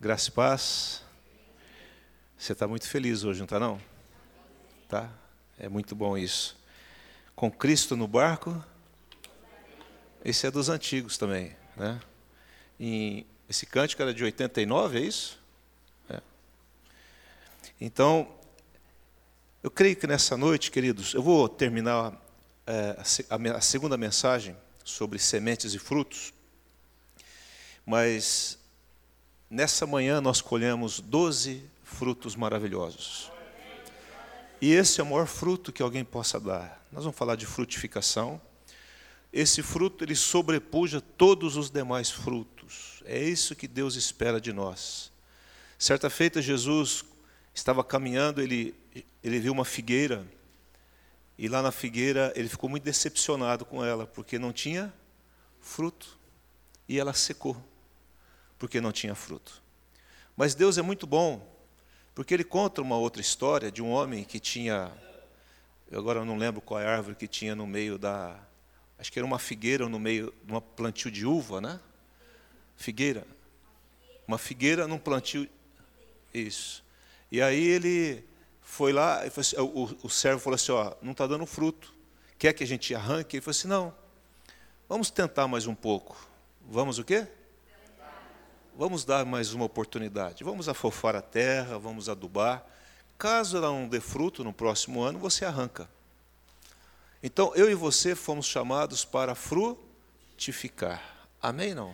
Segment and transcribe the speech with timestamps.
[0.00, 1.02] Graça e paz.
[2.38, 3.80] Você está muito feliz hoje, não está não?
[4.88, 5.10] Tá?
[5.58, 6.56] É muito bom isso.
[7.34, 8.64] Com Cristo no barco.
[10.24, 12.00] Esse é dos antigos também, né?
[12.78, 15.36] E esse cântico era de 89, é isso?
[16.08, 16.20] É.
[17.80, 18.32] Então,
[19.64, 22.16] eu creio que nessa noite, queridos, eu vou terminar
[22.64, 22.96] é,
[23.28, 26.32] a, a segunda mensagem sobre sementes e frutos,
[27.84, 28.57] mas
[29.50, 33.32] Nessa manhã nós colhemos doze frutos maravilhosos.
[34.60, 36.84] E esse é o maior fruto que alguém possa dar.
[36.92, 38.40] Nós vamos falar de frutificação.
[39.32, 43.02] Esse fruto ele sobrepuja todos os demais frutos.
[43.06, 45.10] É isso que Deus espera de nós.
[45.78, 47.04] Certa feita Jesus
[47.54, 48.74] estava caminhando, ele
[49.22, 50.26] ele viu uma figueira
[51.36, 54.92] e lá na figueira ele ficou muito decepcionado com ela porque não tinha
[55.60, 56.18] fruto
[56.88, 57.56] e ela secou
[58.58, 59.62] porque não tinha fruto.
[60.36, 61.46] Mas Deus é muito bom,
[62.14, 64.92] porque Ele conta uma outra história de um homem que tinha,
[65.90, 68.38] eu agora não lembro qual é a árvore que tinha no meio da,
[68.98, 71.80] acho que era uma figueira no meio de um plantio de uva, né?
[72.76, 73.26] Figueira.
[74.26, 75.48] Uma figueira num plantio,
[76.34, 76.84] isso.
[77.30, 78.24] E aí ele
[78.60, 81.94] foi lá, assim, o, o servo falou assim, ó, não está dando fruto,
[82.38, 83.36] quer que a gente arranque?
[83.36, 83.94] Ele falou assim, não,
[84.88, 86.28] vamos tentar mais um pouco.
[86.68, 87.26] Vamos o quê?
[88.78, 90.44] Vamos dar mais uma oportunidade.
[90.44, 92.64] Vamos afofar a terra, vamos adubar.
[93.18, 95.90] Caso ela não dê fruto no próximo ano, você arranca.
[97.20, 101.02] Então, eu e você fomos chamados para frutificar.
[101.42, 101.74] Amém?
[101.74, 101.92] Não?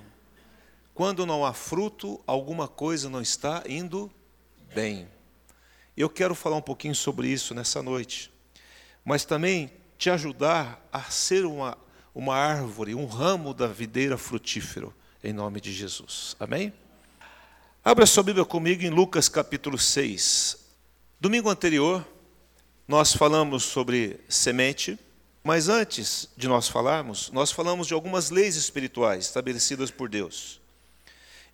[0.93, 4.13] Quando não há fruto, alguma coisa não está indo
[4.75, 5.09] bem.
[5.97, 8.31] Eu quero falar um pouquinho sobre isso nessa noite,
[9.03, 11.79] mas também te ajudar a ser uma,
[12.15, 14.95] uma árvore, um ramo da videira frutífero
[15.25, 16.37] em nome de Jesus.
[16.39, 16.71] Amém?
[17.83, 20.59] Abra sua Bíblia comigo em Lucas capítulo 6.
[21.19, 22.07] Domingo anterior,
[22.87, 24.99] nós falamos sobre semente,
[25.43, 30.61] mas antes de nós falarmos, nós falamos de algumas leis espirituais estabelecidas por Deus.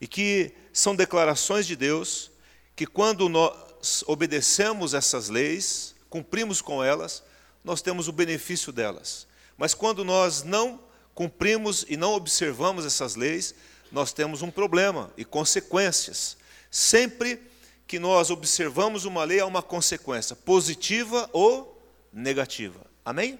[0.00, 2.32] E que são declarações de Deus
[2.74, 7.22] que, quando nós obedecemos essas leis, cumprimos com elas,
[7.62, 9.28] nós temos o benefício delas.
[9.56, 13.54] Mas quando nós não cumprimos e não observamos essas leis,
[13.90, 16.36] nós temos um problema e consequências.
[16.70, 17.40] Sempre
[17.86, 21.82] que nós observamos uma lei, há uma consequência, positiva ou
[22.12, 22.80] negativa.
[23.04, 23.38] Amém?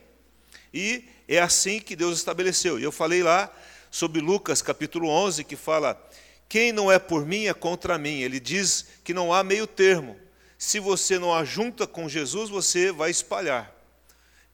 [0.75, 2.79] E é assim que Deus estabeleceu.
[2.79, 3.53] E eu falei lá
[3.91, 6.01] sobre Lucas capítulo 11, que fala:
[6.49, 8.21] Quem não é por mim é contra mim.
[8.21, 10.17] Ele diz que não há meio termo.
[10.59, 13.75] Se você não ajunta com Jesus, você vai espalhar.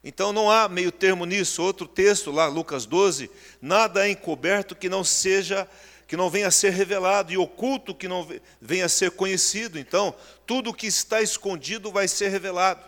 [0.07, 1.61] Então não há meio termo nisso.
[1.61, 3.29] Outro texto lá, Lucas 12,
[3.61, 5.67] nada é encoberto que não seja
[6.07, 8.25] que não venha a ser revelado e oculto que não
[8.61, 9.77] venha a ser conhecido.
[9.77, 12.81] Então, tudo que está escondido vai ser revelado.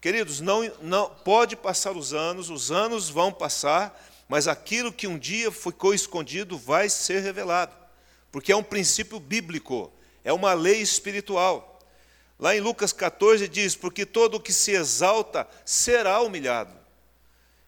[0.00, 3.96] Queridos, não, não pode passar os anos, os anos vão passar,
[4.28, 7.76] mas aquilo que um dia ficou escondido vai ser revelado,
[8.32, 9.92] porque é um princípio bíblico,
[10.24, 11.77] é uma lei espiritual.
[12.38, 16.72] Lá em Lucas 14 diz: Porque todo o que se exalta será humilhado.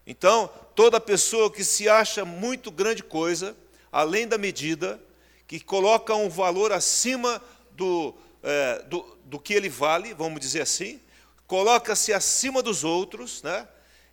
[0.05, 3.55] Então, toda pessoa que se acha muito grande coisa,
[3.91, 4.99] além da medida,
[5.47, 10.99] que coloca um valor acima do, é, do, do que ele vale, vamos dizer assim,
[11.45, 13.67] coloca-se acima dos outros, né?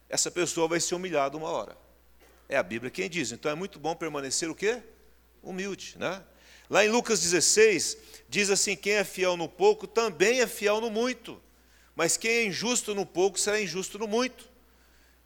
[0.08, 1.76] essa pessoa vai ser humilhada uma hora.
[2.48, 3.30] É a Bíblia quem diz.
[3.30, 4.82] Então é muito bom permanecer o quê?
[5.42, 5.96] Humilde.
[5.98, 6.22] Né?
[6.68, 10.90] Lá em Lucas 16, diz assim: quem é fiel no pouco também é fiel no
[10.90, 11.40] muito.
[11.96, 14.48] Mas quem é injusto no pouco será injusto no muito.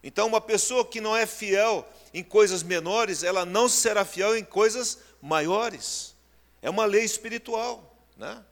[0.02, 4.44] Então, uma pessoa que não é fiel em coisas menores, ela não será fiel em
[4.44, 6.14] coisas maiores.
[6.62, 7.94] É uma lei espiritual.
[8.16, 8.42] Né?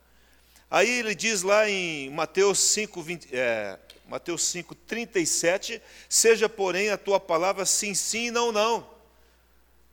[0.70, 6.98] Aí ele diz lá em Mateus 5, 20, é, Mateus 5, 37, seja, porém, a
[6.98, 8.88] tua palavra sim, sim, não, não.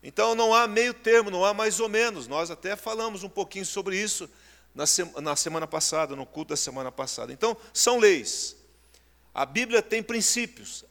[0.03, 2.27] Então não há meio termo, não há mais ou menos.
[2.27, 4.29] Nós até falamos um pouquinho sobre isso
[5.21, 7.33] na semana passada, no culto da semana passada.
[7.33, 8.55] Então, são leis.
[9.33, 10.85] A Bíblia tem princípios.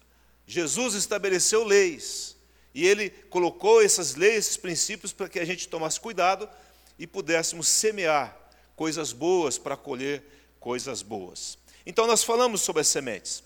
[0.46, 2.36] Jesus estabeleceu leis.
[2.74, 6.48] E ele colocou essas leis, esses princípios, para que a gente tomasse cuidado
[6.98, 8.36] e pudéssemos semear
[8.74, 10.22] coisas boas para colher
[10.60, 11.56] coisas boas.
[11.86, 13.42] Então, nós falamos sobre as sementes.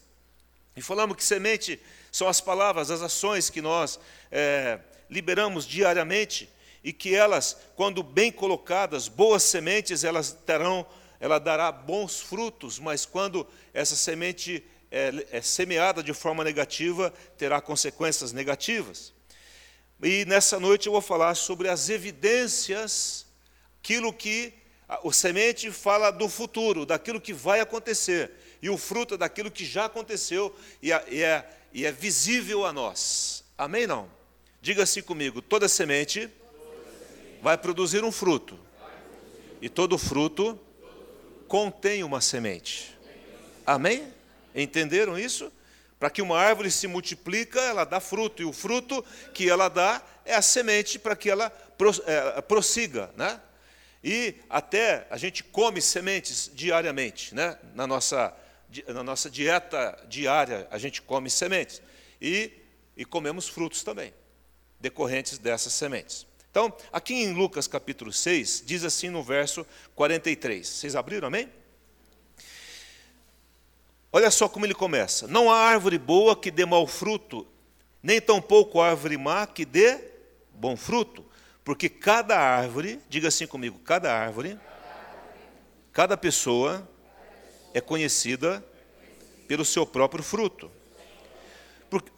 [0.74, 4.00] E falamos que semente são as palavras, as ações que nós
[4.30, 6.48] é, liberamos diariamente
[6.82, 10.86] e que elas, quando bem colocadas, boas sementes, elas terão,
[11.18, 17.60] ela dará bons frutos, mas quando essa semente é, é semeada de forma negativa, terá
[17.60, 19.12] consequências negativas.
[20.02, 23.26] E nessa noite eu vou falar sobre as evidências,
[23.82, 24.54] aquilo que
[25.02, 28.30] o semente fala do futuro, daquilo que vai acontecer,
[28.62, 33.44] e o fruto é daquilo que já aconteceu e é, e é, visível a nós.
[33.56, 33.86] Amém?
[33.86, 34.10] Não?
[34.60, 36.30] Diga assim comigo: toda semente
[37.42, 38.58] vai produzir um fruto,
[39.60, 40.58] e todo fruto
[41.48, 42.96] contém uma semente.
[43.66, 44.12] Amém?
[44.54, 45.52] Entenderam isso?
[45.98, 49.04] Para que uma árvore se multiplica, ela dá fruto, e o fruto
[49.34, 51.52] que ela dá é a semente para que ela
[52.06, 53.40] é, prossiga, né?
[54.02, 57.58] E até a gente come sementes diariamente, né?
[57.74, 58.34] Na nossa,
[58.88, 61.82] na nossa dieta diária, a gente come sementes.
[62.20, 62.50] E,
[62.96, 64.14] e comemos frutos também,
[64.78, 66.26] decorrentes dessas sementes.
[66.50, 69.64] Então, aqui em Lucas capítulo 6, diz assim no verso
[69.94, 70.66] 43.
[70.66, 71.48] Vocês abriram, amém?
[74.12, 77.46] Olha só como ele começa: Não há árvore boa que dê mau fruto,
[78.02, 80.00] nem tampouco árvore má que dê
[80.52, 81.24] bom fruto,
[81.64, 84.58] porque cada árvore, diga assim comigo, cada árvore,
[85.92, 86.88] cada pessoa
[87.72, 88.64] é conhecida
[89.46, 90.70] pelo seu próprio fruto.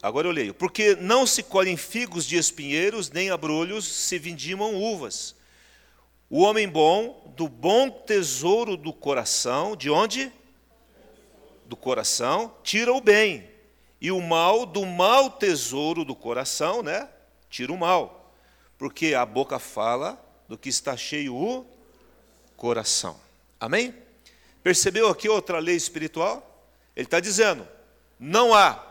[0.02, 0.54] Agora eu leio.
[0.54, 5.34] Porque não se colhem figos de espinheiros, nem abrolhos se vindimam uvas.
[6.28, 10.32] O homem bom, do bom tesouro do coração, de onde?
[11.66, 13.48] Do coração, tira o bem.
[14.00, 17.08] E o mal, do mau tesouro do coração, né?
[17.48, 18.22] Tira o mal
[18.82, 21.64] porque a boca fala do que está cheio o
[22.56, 23.16] coração.
[23.60, 23.94] Amém?
[24.60, 26.66] Percebeu aqui outra lei espiritual?
[26.96, 27.64] Ele está dizendo:
[28.18, 28.84] não há,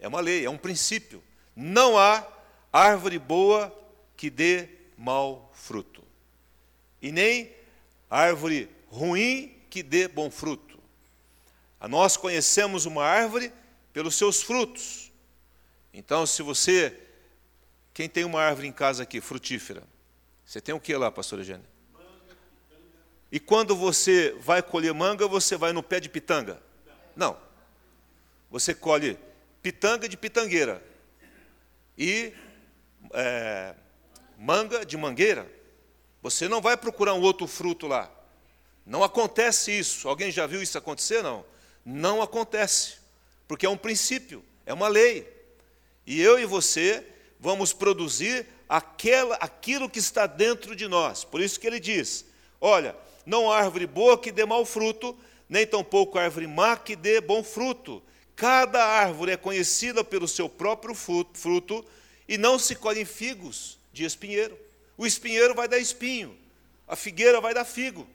[0.00, 1.22] é uma lei, é um princípio,
[1.54, 2.26] não há
[2.72, 3.74] árvore boa
[4.16, 6.02] que dê mau fruto,
[7.00, 7.54] e nem
[8.08, 10.78] árvore ruim que dê bom fruto.
[11.88, 13.52] Nós conhecemos uma árvore
[13.92, 15.10] pelos seus frutos.
[15.94, 16.94] Então, se você
[17.94, 19.82] quem tem uma árvore em casa aqui, frutífera?
[20.44, 21.66] Você tem o que lá, pastor Eugênio?
[23.32, 26.60] E quando você vai colher manga, você vai no pé de pitanga?
[27.14, 27.36] Não.
[28.50, 29.18] Você colhe
[29.62, 30.82] pitanga de pitangueira
[31.96, 32.32] e
[33.12, 33.74] é,
[34.38, 35.46] manga de mangueira.
[36.22, 38.10] Você não vai procurar um outro fruto lá.
[38.86, 40.08] Não acontece isso.
[40.08, 41.22] Alguém já viu isso acontecer?
[41.22, 41.44] Não.
[41.84, 42.98] Não acontece.
[43.46, 45.28] Porque é um princípio, é uma lei.
[46.06, 47.06] E eu e você
[47.38, 51.24] vamos produzir aquela, aquilo que está dentro de nós.
[51.24, 52.24] Por isso que ele diz:
[52.60, 52.96] olha,
[53.26, 55.16] não há árvore boa que dê mau fruto,
[55.48, 58.02] nem tampouco árvore má que dê bom fruto.
[58.40, 61.84] Cada árvore é conhecida pelo seu próprio fruto,
[62.26, 64.58] e não se colhem figos de espinheiro.
[64.96, 66.34] O espinheiro vai dar espinho,
[66.88, 68.08] a figueira vai dar figo.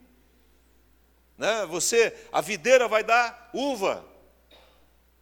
[1.38, 1.64] Né?
[1.66, 4.04] Você, a videira vai dar uva.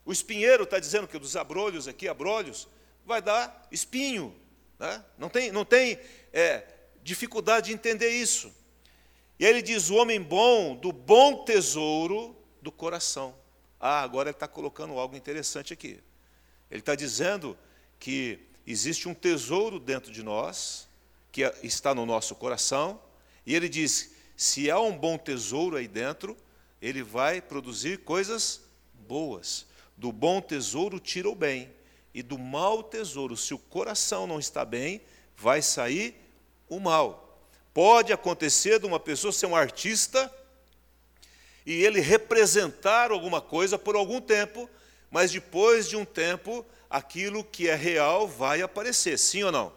[0.06, 2.66] O espinheiro está dizendo que dos abrolhos aqui, abrolhos,
[3.04, 4.34] vai dar espinho.
[4.78, 5.04] Né?
[5.18, 5.98] Não tem, não tem
[6.32, 6.62] é,
[7.02, 8.50] dificuldade de entender isso.
[9.38, 13.43] E aí ele diz: o homem bom, do bom tesouro do coração.
[13.86, 16.00] Ah, agora ele está colocando algo interessante aqui.
[16.70, 17.54] Ele está dizendo
[18.00, 20.88] que existe um tesouro dentro de nós,
[21.30, 22.98] que está no nosso coração,
[23.44, 26.34] e ele diz: se há um bom tesouro aí dentro,
[26.80, 28.62] ele vai produzir coisas
[29.06, 29.66] boas.
[29.98, 31.70] Do bom tesouro tira o bem,
[32.14, 35.02] e do mau tesouro, se o coração não está bem,
[35.36, 36.18] vai sair
[36.70, 37.38] o mal.
[37.74, 40.34] Pode acontecer de uma pessoa ser um artista
[41.66, 44.68] e ele representar alguma coisa por algum tempo,
[45.10, 49.72] mas depois de um tempo, aquilo que é real vai aparecer, sim ou não?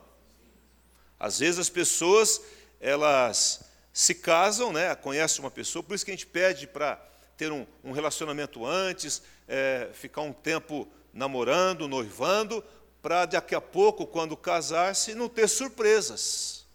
[1.20, 2.42] Às vezes as pessoas,
[2.80, 3.62] elas
[3.94, 7.02] se casam, né, conhecem uma pessoa, por isso que a gente pede para
[7.36, 12.64] ter um, um relacionamento antes, é, ficar um tempo namorando, noivando,
[13.02, 16.66] para daqui a pouco, quando casar-se, não ter surpresas.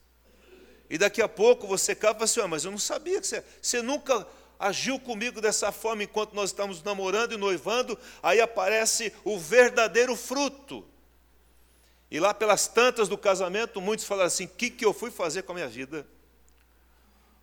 [0.89, 3.83] E daqui a pouco você fala assim, ah, mas eu não sabia que você, você
[3.83, 4.27] nunca
[4.63, 10.87] agiu comigo dessa forma enquanto nós estamos namorando e noivando, aí aparece o verdadeiro fruto.
[12.09, 15.43] E lá pelas tantas do casamento, muitos falaram assim: o que, que eu fui fazer
[15.43, 16.07] com a minha vida?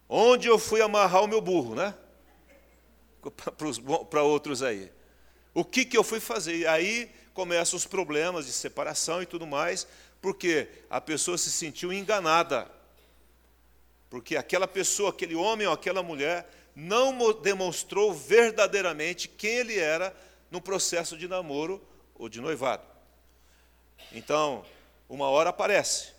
[0.08, 1.94] Onde eu fui amarrar o meu burro, né?
[4.10, 4.92] Para outros aí.
[5.54, 6.56] O que, que eu fui fazer?
[6.56, 9.86] E aí começam os problemas de separação e tudo mais,
[10.22, 12.70] porque a pessoa se sentiu enganada.
[14.10, 16.50] Porque aquela pessoa, aquele homem ou aquela mulher,
[16.80, 20.16] não demonstrou verdadeiramente quem ele era
[20.50, 21.82] no processo de namoro
[22.16, 22.84] ou de noivado.
[24.14, 24.64] Então,
[25.10, 26.14] uma hora aparece,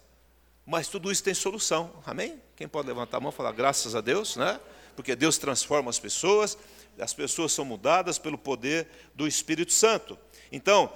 [0.66, 2.40] mas tudo isso tem solução, amém?
[2.56, 4.60] Quem pode levantar a mão e falar graças a Deus, né?
[4.94, 6.58] Porque Deus transforma as pessoas,
[6.98, 10.18] as pessoas são mudadas pelo poder do Espírito Santo.
[10.52, 10.92] Então,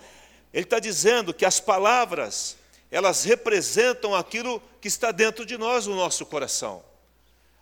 [0.52, 2.58] ele está dizendo que as palavras,
[2.90, 6.84] elas representam aquilo que está dentro de nós, o nosso coração.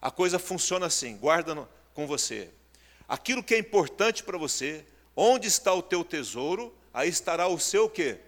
[0.01, 1.55] a coisa funciona assim, guarda
[1.95, 2.51] com você.
[3.09, 4.85] Aquilo que é importante para você,
[5.15, 8.19] onde está o teu tesouro, aí estará o seu quê?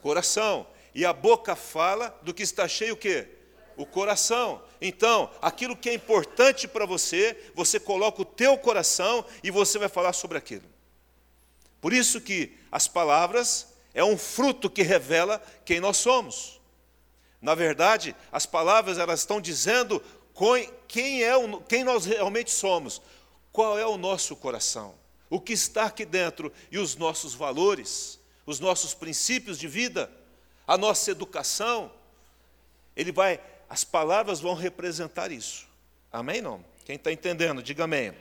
[0.00, 0.66] Coração.
[0.94, 3.28] E a boca fala do que está cheio o quê?
[3.76, 4.62] O coração.
[4.80, 9.88] Então, aquilo que é importante para você, você coloca o teu coração e você vai
[9.88, 10.64] falar sobre aquilo.
[11.80, 16.60] Por isso que as palavras é um fruto que revela quem nós somos.
[17.40, 20.00] Na verdade, as palavras elas estão dizendo
[20.88, 23.00] quem é o, quem nós realmente somos,
[23.52, 24.94] qual é o nosso coração,
[25.28, 30.10] o que está aqui dentro e os nossos valores, os nossos princípios de vida,
[30.66, 31.92] a nossa educação.
[32.96, 35.66] Ele vai, as palavras vão representar isso.
[36.10, 36.40] Amém?
[36.40, 36.64] Não?
[36.84, 38.12] Quem está entendendo, diga amém.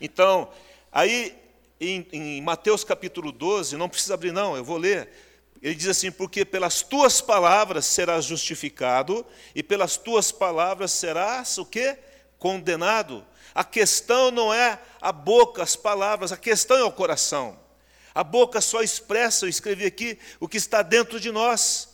[0.00, 0.50] Então,
[0.90, 1.36] aí
[1.80, 5.08] em, em Mateus capítulo 12, não precisa abrir, não, eu vou ler.
[5.62, 11.64] Ele diz assim: Porque pelas tuas palavras serás justificado, e pelas tuas palavras serás o
[11.64, 11.98] quê?
[12.38, 13.24] Condenado.
[13.54, 17.58] A questão não é a boca, as palavras, a questão é o coração.
[18.14, 21.88] A boca só expressa, eu escrevi aqui, o que está dentro de nós.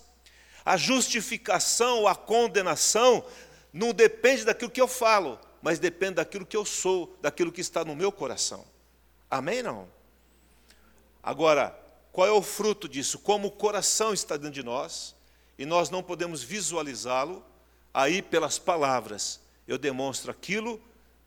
[0.64, 3.24] A justificação ou a condenação
[3.72, 7.84] não depende daquilo que eu falo, mas depende daquilo que eu sou, daquilo que está
[7.84, 8.64] no meu coração.
[9.30, 9.62] Amém?
[9.62, 9.88] Não?
[11.22, 11.76] Agora,
[12.12, 13.18] qual é o fruto disso?
[13.18, 15.14] Como o coração está dentro de nós
[15.58, 17.44] e nós não podemos visualizá-lo,
[17.92, 20.80] aí pelas palavras eu demonstro aquilo,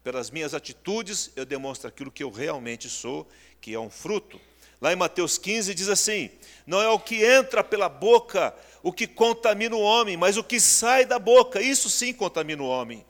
[0.04, 3.28] pelas minhas atitudes eu demonstro aquilo que eu realmente sou,
[3.60, 4.40] que é um fruto.
[4.80, 6.30] Lá em Mateus 15 diz assim:
[6.68, 10.60] Não é o que entra pela boca o que contamina o homem, mas o que
[10.60, 13.04] sai da boca, isso sim contamina o homem.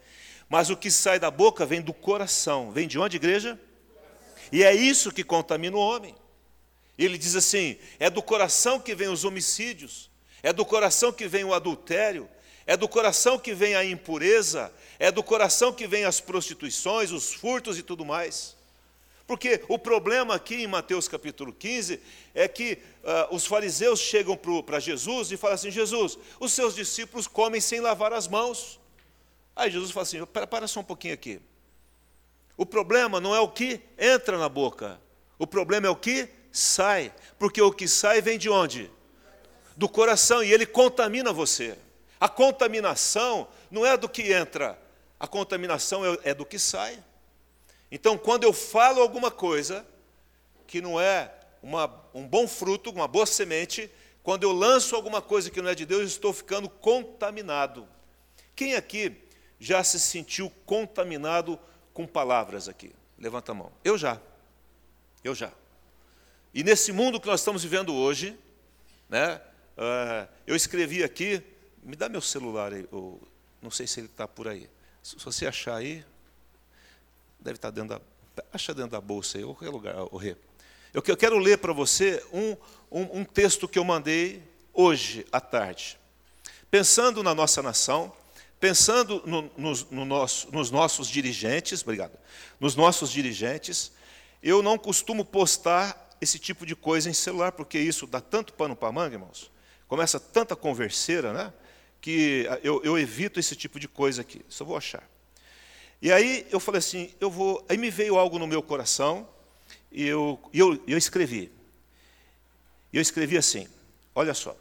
[0.47, 2.71] Mas o que sai da boca vem do coração.
[2.71, 3.59] Vem de onde, igreja?
[4.53, 6.15] E é isso que contamina o homem.
[6.97, 10.09] Ele diz assim: é do coração que vem os homicídios,
[10.41, 12.29] é do coração que vem o adultério,
[12.65, 17.33] é do coração que vem a impureza, é do coração que vem as prostituições, os
[17.33, 18.55] furtos e tudo mais.
[19.27, 21.99] Porque o problema aqui em Mateus capítulo 15
[22.33, 27.27] é que uh, os fariseus chegam para Jesus e falam assim: Jesus, os seus discípulos
[27.27, 28.79] comem sem lavar as mãos.
[29.55, 31.41] Aí Jesus fala assim: para, para só um pouquinho aqui.
[32.55, 35.01] O problema não é o que entra na boca,
[35.37, 38.89] o problema é o que sai, porque o que sai vem de onde?
[39.75, 41.77] Do coração e ele contamina você.
[42.19, 44.79] A contaminação não é do que entra,
[45.19, 47.03] a contaminação é, é do que sai.
[47.91, 49.85] Então, quando eu falo alguma coisa
[50.65, 51.31] que não é
[51.61, 53.91] uma, um bom fruto, uma boa semente,
[54.23, 57.87] quando eu lanço alguma coisa que não é de Deus, eu estou ficando contaminado.
[58.55, 59.15] Quem aqui
[59.59, 61.59] já se sentiu contaminado
[61.93, 62.93] com palavras aqui?
[63.19, 63.71] Levanta a mão.
[63.83, 64.19] Eu já.
[65.23, 65.51] Eu já.
[66.55, 68.33] E nesse mundo que nós estamos vivendo hoje,
[69.09, 69.41] né,
[69.77, 71.43] uh, eu escrevi aqui,
[71.83, 73.21] me dá meu celular aí, ou,
[73.61, 74.69] não sei se ele está por aí.
[75.03, 76.05] Se você achar aí,
[77.41, 78.45] deve estar tá dentro da.
[78.53, 80.37] Acha dentro da bolsa aí, ou qualquer lugar, o Rê.
[80.93, 82.55] Eu, eu quero ler para você um,
[82.89, 84.41] um, um texto que eu mandei
[84.73, 85.99] hoje à tarde.
[86.71, 88.13] Pensando na nossa nação,
[88.61, 92.17] pensando no, nos, no nosso, nos nossos dirigentes, obrigado,
[92.61, 93.91] nos nossos dirigentes,
[94.41, 98.75] eu não costumo postar esse tipo de coisa em celular, porque isso dá tanto pano
[98.75, 99.49] para manga, irmãos,
[99.87, 101.53] começa tanta converseira, né,
[102.01, 105.09] que eu, eu evito esse tipo de coisa aqui, só vou achar.
[106.01, 109.27] E aí eu falei assim, eu vou, aí me veio algo no meu coração,
[109.91, 111.51] e eu, eu, eu escrevi.
[112.91, 113.67] E eu escrevi assim,
[114.13, 114.55] olha só,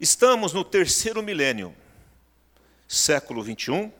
[0.00, 1.76] Estamos no terceiro milênio,
[2.88, 3.92] século 21,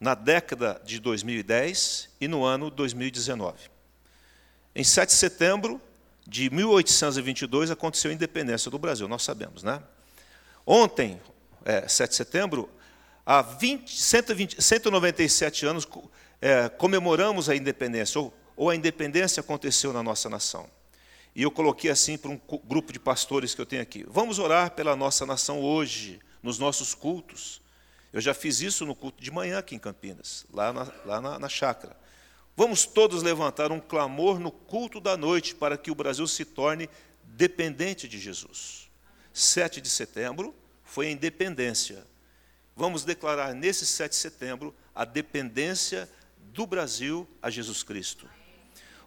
[0.00, 3.70] na década de 2010 e no ano 2019.
[4.74, 5.80] Em 7 de setembro
[6.26, 9.82] de 1822 aconteceu a independência do Brasil, nós sabemos, né?
[10.64, 11.20] Ontem,
[11.64, 12.70] é, 7 de setembro,
[13.26, 15.88] há 20, 120, 197 anos
[16.40, 20.68] é, comemoramos a independência, ou, ou a independência aconteceu na nossa nação.
[21.34, 24.70] E eu coloquei assim para um grupo de pastores que eu tenho aqui: vamos orar
[24.72, 27.60] pela nossa nação hoje, nos nossos cultos.
[28.12, 31.38] Eu já fiz isso no culto de manhã aqui em Campinas, lá na, lá na,
[31.38, 31.96] na chácara.
[32.60, 36.90] Vamos todos levantar um clamor no culto da noite para que o Brasil se torne
[37.24, 38.90] dependente de Jesus.
[39.32, 42.06] 7 de setembro foi a independência.
[42.76, 46.06] Vamos declarar nesse 7 de setembro a dependência
[46.52, 48.28] do Brasil a Jesus Cristo.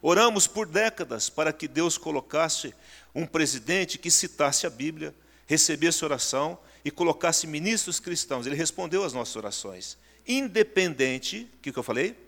[0.02, 2.74] Oramos por décadas para que Deus colocasse
[3.14, 5.14] um presidente que citasse a Bíblia,
[5.46, 8.48] recebesse oração e colocasse ministros cristãos.
[8.48, 9.96] Ele respondeu às nossas orações.
[10.26, 12.23] Independente, o que, que eu falei?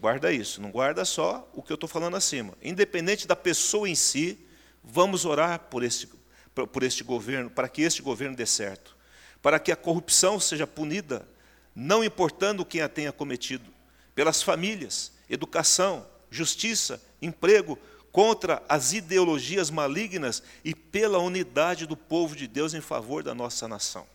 [0.00, 2.56] Guarda isso, não guarda só o que eu estou falando acima.
[2.62, 4.38] Independente da pessoa em si,
[4.82, 6.08] vamos orar por este,
[6.72, 8.96] por este governo, para que este governo dê certo.
[9.42, 11.26] para que a corrupção seja punida,
[11.74, 13.70] não importando quem a tenha cometido,
[14.14, 17.78] pelas famílias, educação, justiça, emprego,
[18.12, 23.68] contra as ideologias malignas e pela unidade do povo de Deus em favor da nossa
[23.68, 24.06] nação.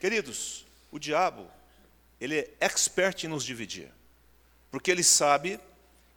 [0.00, 1.46] Queridos, o diabo,
[2.20, 3.92] ele é expert em nos dividir,
[4.70, 5.60] porque ele sabe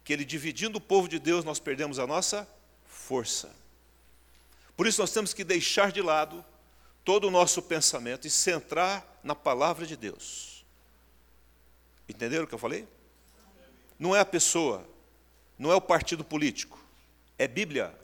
[0.04, 2.48] que ele dividindo o povo de Deus nós perdemos a nossa
[2.86, 3.54] força.
[4.76, 6.44] Por isso nós temos que deixar de lado
[7.04, 10.64] todo o nosso pensamento e centrar na palavra de Deus.
[12.08, 12.86] Entenderam o que eu falei?
[13.98, 14.84] Não é a pessoa,
[15.58, 16.78] não é o partido político,
[17.38, 17.96] é Bíblia,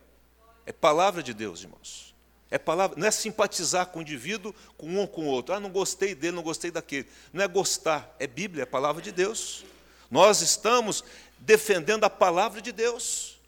[0.65, 2.08] é palavra de Deus, irmãos.
[2.51, 5.55] É palavra, não é simpatizar com o indivíduo, com um ou com o outro.
[5.55, 7.07] Ah, não gostei dele, não gostei daquele.
[7.33, 9.65] Não é gostar, é Bíblia, é palavra de Deus.
[10.11, 11.05] Nós estamos
[11.39, 13.39] defendendo a palavra de Deus.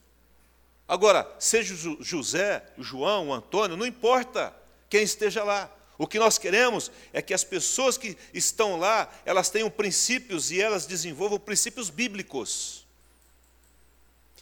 [0.86, 4.54] Agora, seja José, João, Antônio, não importa
[4.88, 5.70] quem esteja lá.
[5.96, 10.60] O que nós queremos é que as pessoas que estão lá, elas tenham princípios e
[10.60, 12.86] elas desenvolvam princípios bíblicos.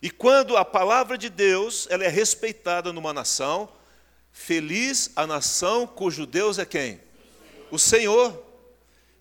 [0.00, 3.68] E quando a palavra de Deus ela é respeitada numa nação,
[4.38, 7.00] feliz a nação cujo Deus é quem?
[7.72, 8.40] O Senhor.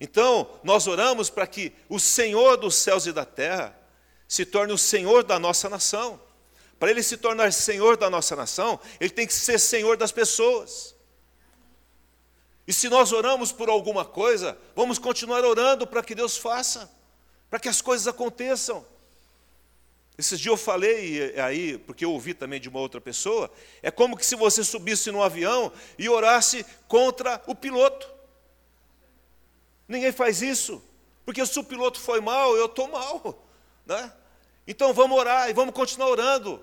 [0.00, 3.76] Então, nós oramos para que o Senhor dos céus e da terra
[4.28, 6.20] se torne o Senhor da nossa nação.
[6.78, 10.94] Para ele se tornar Senhor da nossa nação, ele tem que ser Senhor das pessoas.
[12.64, 16.88] E se nós oramos por alguma coisa, vamos continuar orando para que Deus faça,
[17.50, 18.86] para que as coisas aconteçam.
[20.18, 23.48] Esses dias eu falei aí, porque eu ouvi também de uma outra pessoa,
[23.80, 28.10] é como que se você subisse num avião e orasse contra o piloto.
[29.86, 30.82] Ninguém faz isso,
[31.24, 33.46] porque se o piloto foi mal, eu estou mal.
[33.86, 34.12] Né?
[34.66, 36.62] Então vamos orar e vamos continuar orando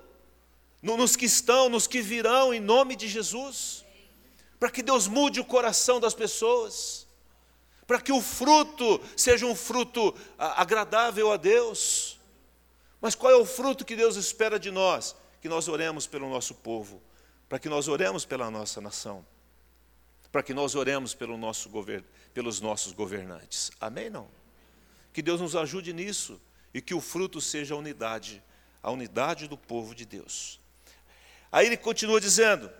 [0.82, 3.86] nos que estão, nos que virão, em nome de Jesus,
[4.60, 7.06] para que Deus mude o coração das pessoas,
[7.86, 12.15] para que o fruto seja um fruto agradável a Deus.
[13.00, 15.14] Mas qual é o fruto que Deus espera de nós?
[15.40, 17.02] Que nós oremos pelo nosso povo,
[17.48, 19.24] para que nós oremos pela nossa nação,
[20.32, 21.70] para que nós oremos pelo nosso
[22.34, 23.70] pelos nossos governantes.
[23.80, 24.10] Amém?
[24.10, 24.28] Não?
[25.12, 26.40] Que Deus nos ajude nisso
[26.74, 28.42] e que o fruto seja a unidade,
[28.82, 30.60] a unidade do povo de Deus.
[31.50, 32.70] Aí ele continua dizendo: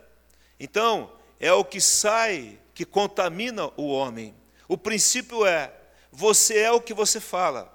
[0.59, 4.35] então, é o que sai que contamina o homem.
[4.67, 5.73] O princípio é:
[6.11, 7.73] você é o que você fala.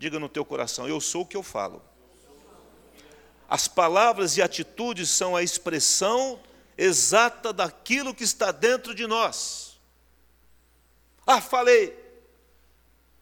[0.00, 1.82] Diga no teu coração: Eu sou o que eu falo.
[3.46, 6.40] As palavras e atitudes são a expressão
[6.78, 9.78] exata daquilo que está dentro de nós.
[11.26, 11.94] Ah, falei.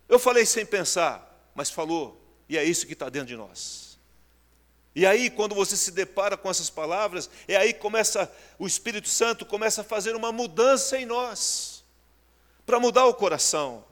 [0.09, 2.17] Eu falei sem pensar, mas falou,
[2.49, 3.99] e é isso que está dentro de nós.
[4.95, 9.09] E aí, quando você se depara com essas palavras, é aí que começa, o Espírito
[9.09, 11.85] Santo começa a fazer uma mudança em nós,
[12.64, 13.85] para mudar o coração,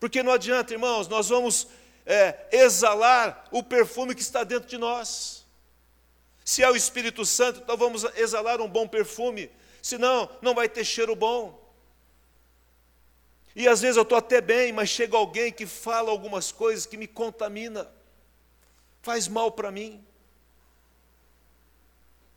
[0.00, 1.68] porque não adianta, irmãos, nós vamos
[2.06, 5.46] é, exalar o perfume que está dentro de nós.
[6.44, 9.50] Se é o Espírito Santo, então vamos exalar um bom perfume,
[9.82, 11.68] senão não vai ter cheiro bom.
[13.54, 16.96] E às vezes eu estou até bem, mas chega alguém que fala algumas coisas que
[16.96, 17.90] me contamina,
[19.02, 20.02] faz mal para mim.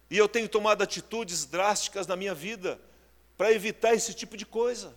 [0.09, 2.81] E eu tenho tomado atitudes drásticas na minha vida
[3.37, 4.93] para evitar esse tipo de coisa.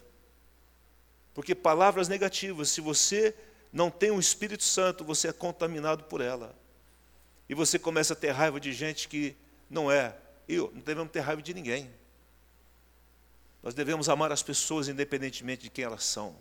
[1.34, 3.34] Porque palavras negativas, se você
[3.72, 6.56] não tem o Espírito Santo, você é contaminado por ela.
[7.48, 9.36] E você começa a ter raiva de gente que
[9.68, 10.16] não é.
[10.48, 11.90] E não devemos ter raiva de ninguém.
[13.62, 16.36] Nós devemos amar as pessoas independentemente de quem elas são,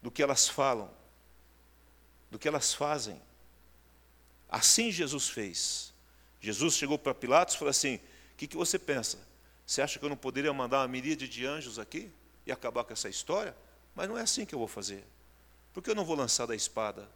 [0.00, 0.90] do que elas falam,
[2.30, 3.20] do que elas fazem.
[4.48, 5.92] Assim Jesus fez.
[6.40, 9.18] Jesus chegou para Pilatos e falou assim: O que, que você pensa?
[9.66, 12.12] Você acha que eu não poderia mandar uma miríade de anjos aqui?
[12.46, 13.56] E acabar com essa história,
[13.94, 15.04] mas não é assim que eu vou fazer.
[15.72, 17.08] Porque eu não vou lançar da espada?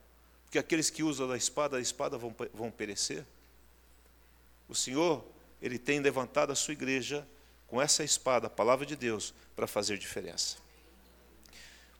[0.44, 3.24] Porque aqueles que usam da espada, a espada vão, vão perecer.
[4.68, 5.24] O Senhor,
[5.60, 7.26] Ele tem levantado a sua igreja
[7.66, 10.58] com essa espada, a palavra de Deus, para fazer diferença.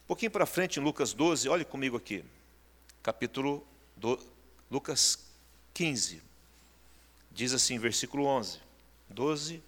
[0.05, 2.25] Um pouquinho para frente, em Lucas 12, olhe comigo aqui,
[3.03, 4.19] capítulo do,
[4.71, 5.19] Lucas
[5.75, 6.23] 15,
[7.31, 8.61] diz assim, versículo 11,
[9.09, 9.63] 12,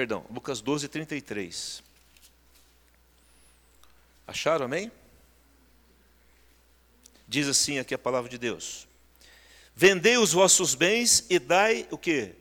[0.00, 1.82] Perdão, Lucas 12, 33.
[4.26, 4.90] Acharam, amém?
[7.28, 8.88] Diz assim aqui a palavra de Deus.
[9.76, 12.32] Vendei os vossos bens e dai o que?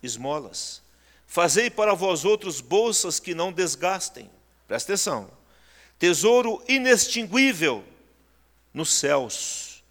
[0.00, 0.80] Esmolas.
[1.26, 4.30] Fazei para vós outros bolsas que não desgastem.
[4.68, 5.28] Presta atenção.
[5.98, 7.84] Tesouro inextinguível
[8.72, 9.82] nos céus,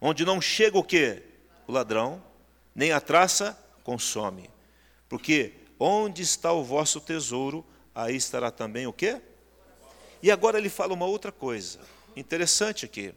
[0.00, 1.24] onde não chega o que?
[1.66, 2.22] O ladrão,
[2.72, 4.48] nem a traça consome
[5.08, 7.64] Porque onde está o vosso tesouro,
[7.94, 9.20] aí estará também o quê?
[10.22, 11.80] E agora ele fala uma outra coisa
[12.16, 13.14] interessante aqui.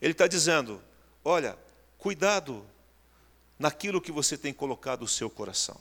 [0.00, 0.82] Ele está dizendo:
[1.24, 1.56] olha,
[1.98, 2.66] cuidado
[3.58, 5.78] naquilo que você tem colocado o seu coração.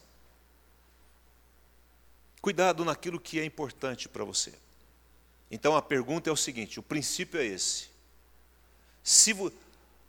[2.41, 4.53] Cuidado naquilo que é importante para você.
[5.49, 7.87] Então a pergunta é o seguinte: o princípio é esse.
[9.03, 9.35] Se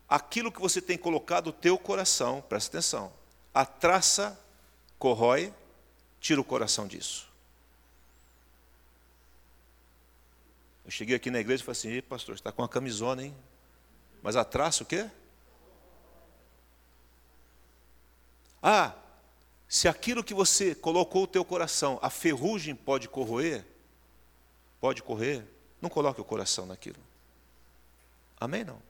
[0.08, 3.12] aquilo que você tem colocado o teu coração, presta atenção,
[3.52, 4.38] a traça
[4.98, 5.52] corrói,
[6.24, 7.28] tira o coração disso.
[10.82, 13.36] Eu cheguei aqui na igreja e falei assim, pastor, está com uma camisona, hein?
[14.22, 15.06] Mas a traça o quê?
[18.62, 18.94] Ah,
[19.68, 23.62] se aquilo que você colocou o teu coração, a ferrugem pode corroer,
[24.80, 25.44] pode correr,
[25.78, 26.96] não coloque o coração naquilo.
[28.40, 28.64] Amém?
[28.64, 28.80] Não.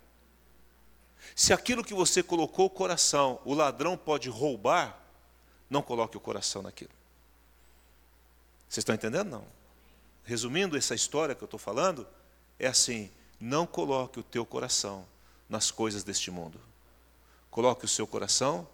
[1.34, 5.02] Se aquilo que você colocou o coração, o ladrão pode roubar,
[5.68, 6.94] não coloque o coração naquilo.
[8.68, 9.30] Vocês estão entendendo?
[9.30, 9.44] Não.
[10.24, 12.06] Resumindo essa história que eu estou falando,
[12.58, 15.06] é assim: não coloque o teu coração
[15.48, 16.60] nas coisas deste mundo.
[17.50, 18.66] Coloque o seu coração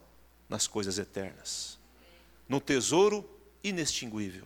[0.48, 1.78] nas coisas eternas,
[2.48, 3.28] no tesouro
[3.62, 4.44] inextinguível.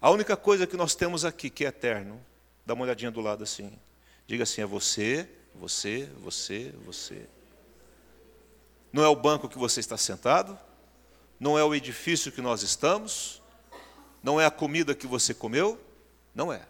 [0.00, 2.20] A única coisa que nós temos aqui que é eterno,
[2.64, 3.72] dá uma olhadinha do lado assim.
[4.26, 7.26] Diga assim: é você, você, você, você.
[8.92, 10.58] Não é o banco que você está sentado,
[11.38, 13.42] não é o edifício que nós estamos,
[14.26, 15.80] não é a comida que você comeu,
[16.34, 16.66] não é.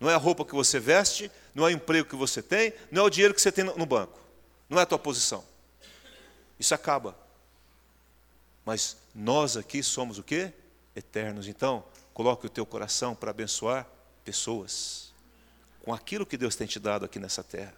[0.00, 3.02] Não é a roupa que você veste, não é o emprego que você tem, não
[3.02, 4.18] é o dinheiro que você tem no banco,
[4.66, 5.44] não é a tua posição.
[6.58, 7.14] Isso acaba.
[8.64, 10.54] Mas nós aqui somos o quê?
[10.94, 11.46] Eternos.
[11.46, 13.86] Então, coloque o teu coração para abençoar
[14.24, 15.12] pessoas
[15.82, 17.74] com aquilo que Deus tem te dado aqui nessa terra.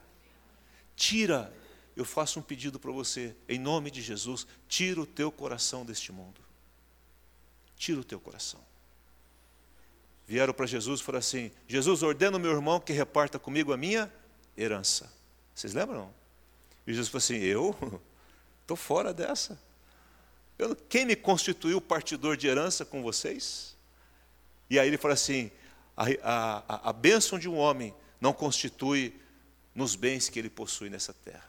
[0.95, 1.53] Tira,
[1.97, 6.13] eu faço um pedido para você, em nome de Jesus, tira o teu coração deste
[6.13, 6.41] mundo.
[7.77, 8.69] Tira o teu coração.
[10.29, 13.79] Vieram para Jesus e falaram assim: Jesus, ordena o meu irmão que reparta comigo a
[13.79, 14.13] minha
[14.55, 15.11] herança.
[15.55, 16.13] Vocês lembram?
[16.87, 17.75] E Jesus falou assim: Eu
[18.61, 19.59] estou fora dessa.
[20.59, 23.75] Eu, quem me constituiu partidor de herança com vocês?
[24.69, 25.51] E aí ele fala assim:
[25.97, 29.19] a, a, a bênção de um homem não constitui
[29.75, 31.49] nos bens que ele possui nessa terra.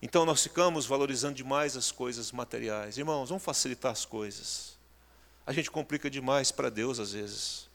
[0.00, 2.96] Então nós ficamos valorizando demais as coisas materiais.
[2.96, 4.79] Irmãos, vamos facilitar as coisas.
[5.50, 7.68] A gente complica demais para Deus às vezes.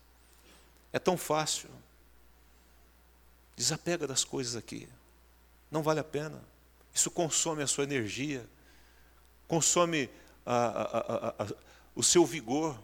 [0.93, 1.69] É tão fácil.
[3.53, 4.87] Desapega das coisas aqui.
[5.69, 6.41] Não vale a pena.
[6.93, 8.49] Isso consome a sua energia,
[9.45, 10.09] consome
[10.45, 11.47] a, a, a,
[11.93, 12.79] o seu vigor,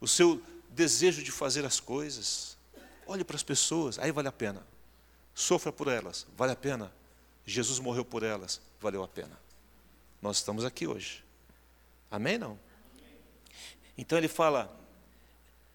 [0.00, 2.56] o seu desejo de fazer as coisas.
[3.06, 4.66] Olhe para as pessoas, aí vale a pena.
[5.34, 6.90] Sofra por elas, vale a pena.
[7.44, 9.38] Jesus morreu por elas, valeu a pena.
[10.22, 11.22] Nós estamos aqui hoje.
[12.10, 12.38] Amém?
[12.38, 12.58] Não?
[13.96, 14.74] Então ele fala: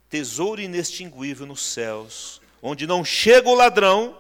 [0.10, 4.20] tesouro inextinguível nos céus, onde não chega o ladrão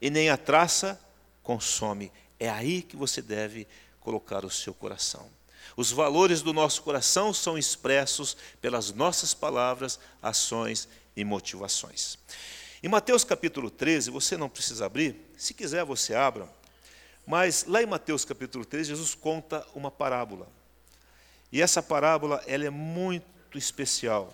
[0.00, 1.00] e nem a traça
[1.42, 2.12] consome.
[2.38, 3.66] É aí que você deve
[4.00, 5.28] colocar o seu coração.
[5.76, 12.18] Os valores do nosso coração são expressos pelas nossas palavras, ações e motivações.
[12.82, 16.48] Em Mateus capítulo 13, você não precisa abrir, se quiser você abra,
[17.26, 20.48] mas lá em Mateus capítulo 13, Jesus conta uma parábola.
[21.50, 24.32] E essa parábola ela é muito especial.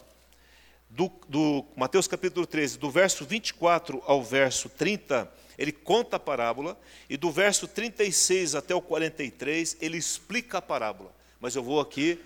[0.89, 6.79] Do, do Mateus capítulo 13, do verso 24 ao verso 30, ele conta a parábola,
[7.09, 12.25] e do verso 36 até o 43, ele explica a parábola mas eu vou aqui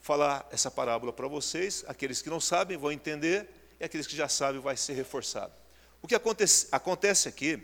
[0.00, 1.84] falar essa parábola para vocês.
[1.86, 3.46] Aqueles que não sabem vão entender,
[3.78, 5.52] e aqueles que já sabem vai ser reforçado.
[6.00, 7.62] O que acontece, acontece aqui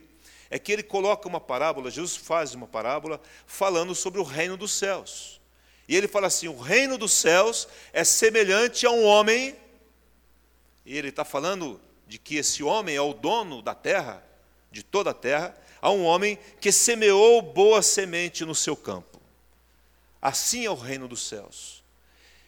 [0.50, 4.72] é que ele coloca uma parábola, Jesus faz uma parábola falando sobre o reino dos
[4.72, 5.39] céus.
[5.90, 9.56] E ele fala assim: o reino dos céus é semelhante a um homem,
[10.86, 14.24] e ele está falando de que esse homem é o dono da terra,
[14.70, 19.20] de toda a terra, a um homem que semeou boa semente no seu campo.
[20.22, 21.82] Assim é o reino dos céus.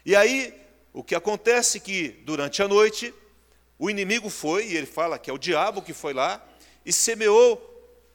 [0.07, 0.55] E aí,
[0.92, 3.12] o que acontece é que durante a noite,
[3.76, 6.40] o inimigo foi, e ele fala que é o diabo que foi lá,
[6.87, 7.61] e semeou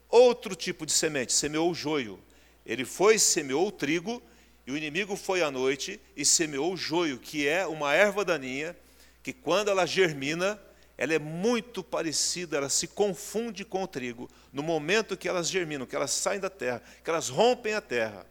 [0.08, 2.18] outro tipo de semente, semeou o joio.
[2.66, 4.24] Ele foi e semeou o trigo,
[4.68, 8.76] e o inimigo foi à noite e semeou o joio, que é uma erva daninha,
[9.24, 10.62] que quando ela germina,
[10.98, 14.30] ela é muito parecida, ela se confunde com o trigo.
[14.52, 18.26] No momento que elas germinam, que elas saem da terra, que elas rompem a terra,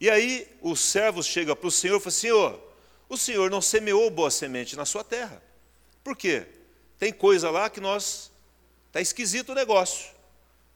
[0.00, 2.74] e aí o servo chega para o Senhor e fala: Senhor,
[3.08, 5.42] o Senhor não semeou boa semente na sua terra.
[6.04, 6.46] Por quê?
[6.98, 8.30] Tem coisa lá que nós.
[8.86, 10.08] Está esquisito o negócio.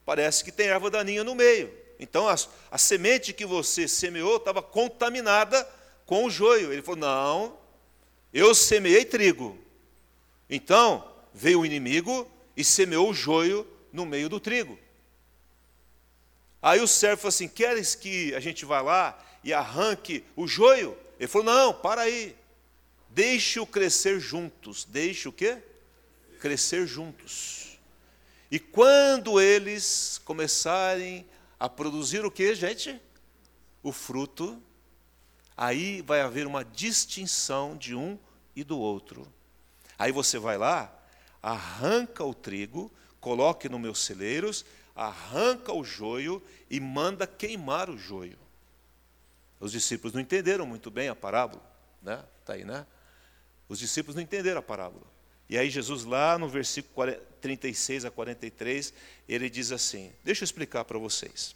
[0.05, 1.82] Parece que tem erva daninha no meio.
[2.03, 2.35] Então a,
[2.69, 5.65] a semente que você semeou estava contaminada
[6.05, 6.73] com o joio.
[6.73, 7.59] Ele falou: Não,
[8.35, 9.57] eu semeei trigo.
[10.51, 14.77] Então veio o inimigo e semeou o joio no meio do trigo.
[16.61, 20.99] Aí o servo falou assim: Queres que a gente vá lá e arranque o joio?
[21.21, 22.35] Ele falou: Não, para aí.
[23.11, 24.85] Deixe-o crescer juntos.
[24.85, 25.59] Deixe o quê?
[26.41, 27.79] Crescer juntos.
[28.51, 31.25] E quando eles começarem
[31.63, 33.01] a produzir o que, gente?
[33.85, 34.61] O fruto,
[35.57, 38.19] aí vai haver uma distinção de um
[38.57, 39.33] e do outro.
[39.97, 40.93] Aí você vai lá,
[41.41, 48.41] arranca o trigo, coloque nos meus celeiros, arranca o joio e manda queimar o joio.
[49.61, 51.63] Os discípulos não entenderam muito bem a parábola,
[52.03, 52.25] né?
[52.45, 52.85] Tá aí, né?
[53.69, 55.07] Os discípulos não entenderam a parábola.
[55.49, 58.95] E aí Jesus lá no versículo 36 a 43,
[59.29, 61.55] ele diz assim: Deixa eu explicar para vocês.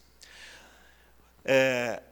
[1.45, 2.03] É,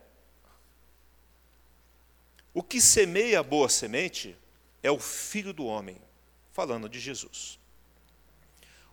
[2.54, 4.36] o que semeia a boa semente
[4.82, 5.96] é o filho do homem,
[6.52, 7.58] falando de Jesus.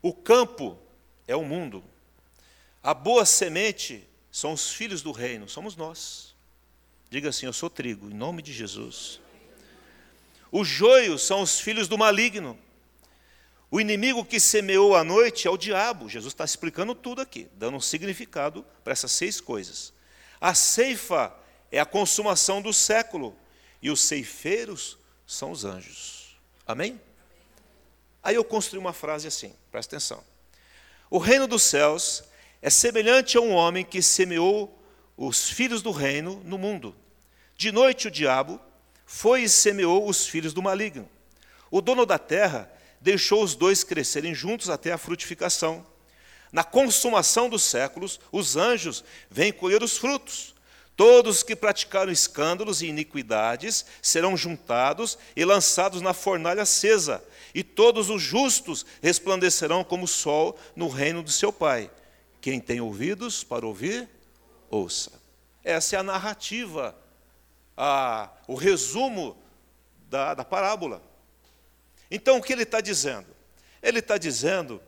[0.01, 0.79] O campo
[1.27, 1.83] é o mundo.
[2.81, 6.33] A boa semente são os filhos do reino, somos nós.
[7.09, 9.19] Diga assim: Eu sou trigo, em nome de Jesus.
[10.51, 12.57] O joio são os filhos do maligno.
[13.73, 16.09] O inimigo que semeou à noite é o diabo.
[16.09, 19.93] Jesus está explicando tudo aqui, dando um significado para essas seis coisas.
[20.41, 21.33] A ceifa
[21.71, 23.33] é a consumação do século,
[23.81, 26.37] e os ceifeiros são os anjos.
[26.67, 26.99] Amém?
[28.21, 30.21] Aí eu construí uma frase assim, presta atenção.
[31.09, 32.25] O reino dos céus
[32.61, 34.77] é semelhante a um homem que semeou
[35.15, 36.93] os filhos do reino no mundo.
[37.55, 38.59] De noite o diabo
[39.05, 41.09] foi e semeou os filhos do maligno.
[41.69, 42.69] O dono da terra
[43.01, 45.85] deixou os dois crescerem juntos até a frutificação.
[46.51, 50.53] Na consumação dos séculos, os anjos vêm colher os frutos.
[50.95, 57.23] Todos que praticaram escândalos e iniquidades serão juntados e lançados na fornalha acesa,
[57.55, 61.89] e todos os justos resplandecerão como o sol no reino do seu Pai.
[62.39, 64.07] Quem tem ouvidos para ouvir,
[64.69, 65.11] ouça.
[65.63, 66.95] Essa é a narrativa,
[67.75, 69.37] a, o resumo
[70.09, 71.01] da, da parábola.
[72.11, 73.27] Então, o que ele está dizendo?
[73.81, 74.81] Ele está dizendo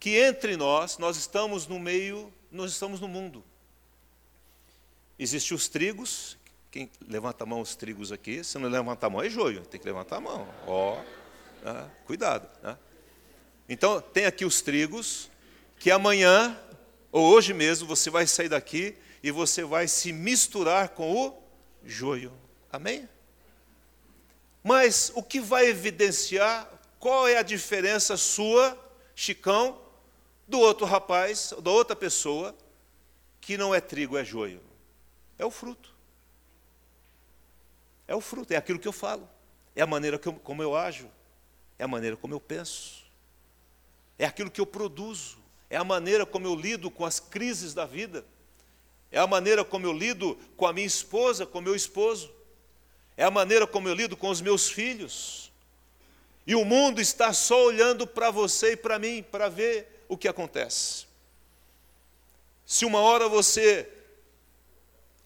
[0.00, 3.44] que entre nós, nós estamos no meio, nós estamos no mundo.
[5.18, 6.38] Existem os trigos,
[6.70, 9.78] quem levanta a mão os trigos aqui, se não levanta a mão é joio, tem
[9.78, 10.48] que levantar a mão.
[10.66, 10.96] Ó,
[11.62, 11.90] né?
[12.06, 12.48] cuidado.
[12.62, 12.78] Né?
[13.68, 15.30] Então, tem aqui os trigos,
[15.78, 16.58] que amanhã
[17.12, 21.42] ou hoje mesmo você vai sair daqui e você vai se misturar com o
[21.84, 22.32] joio.
[22.72, 23.06] Amém?
[24.62, 26.68] Mas o que vai evidenciar
[26.98, 28.78] qual é a diferença sua,
[29.14, 29.80] Chicão,
[30.46, 32.54] do outro rapaz, da outra pessoa,
[33.40, 34.60] que não é trigo, é joio?
[35.38, 35.94] É o fruto.
[38.06, 39.28] É o fruto, é aquilo que eu falo,
[39.74, 41.08] é a maneira eu, como eu ajo,
[41.78, 43.04] é a maneira como eu penso,
[44.18, 45.40] é aquilo que eu produzo.
[45.70, 48.26] É a maneira como eu lido com as crises da vida,
[49.12, 52.28] é a maneira como eu lido com a minha esposa, com o meu esposo,
[53.16, 55.52] é a maneira como eu lido com os meus filhos.
[56.46, 60.28] E o mundo está só olhando para você e para mim para ver o que
[60.28, 61.06] acontece.
[62.64, 63.88] Se uma hora você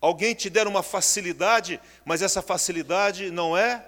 [0.00, 3.86] alguém te der uma facilidade, mas essa facilidade não é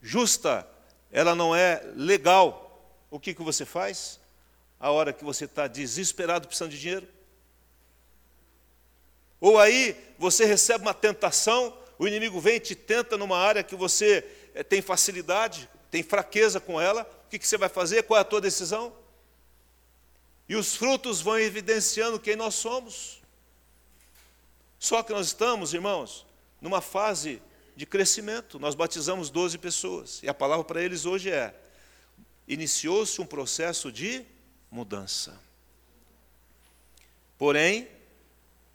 [0.00, 0.66] justa,
[1.10, 4.20] ela não é legal, o que, que você faz?
[4.82, 7.06] a hora que você está desesperado precisando de dinheiro.
[9.40, 13.76] Ou aí você recebe uma tentação, o inimigo vem e te tenta numa área que
[13.76, 18.02] você eh, tem facilidade, tem fraqueza com ela, o que, você vai fazer?
[18.02, 18.92] Qual é a tua decisão?
[20.48, 23.22] E os frutos vão evidenciando quem nós somos.
[24.80, 26.26] Só que nós estamos, irmãos,
[26.60, 27.40] numa fase
[27.76, 28.58] de crescimento.
[28.58, 30.20] Nós batizamos 12 pessoas.
[30.24, 31.54] E a palavra para eles hoje é:
[32.48, 34.26] iniciou-se um processo de
[34.68, 35.40] mudança.
[37.38, 37.88] Porém,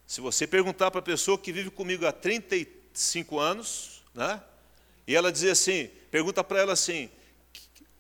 [0.06, 2.14] se você perguntar para a pessoa que vive comigo há
[2.98, 4.42] 35 anos, né?
[5.06, 7.10] E ela dizer assim, pergunta para ela assim,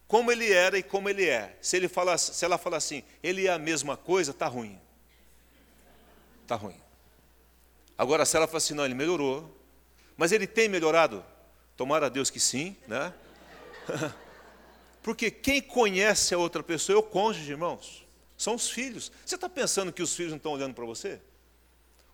[0.08, 1.56] como ele era e como ele é.
[1.62, 4.80] Se, ele fala, se ela falar assim, ele é a mesma coisa, está ruim.
[6.42, 6.80] Está ruim.
[7.98, 9.56] Agora, se ela falar assim, não, ele melhorou.
[10.18, 11.24] Mas ele tem melhorado?
[11.76, 13.14] Tomara a Deus que sim, né?
[15.04, 18.06] Porque quem conhece a outra pessoa é o cônjuge, irmãos.
[18.36, 19.12] São os filhos.
[19.26, 21.22] Você está pensando que os filhos não estão olhando para você?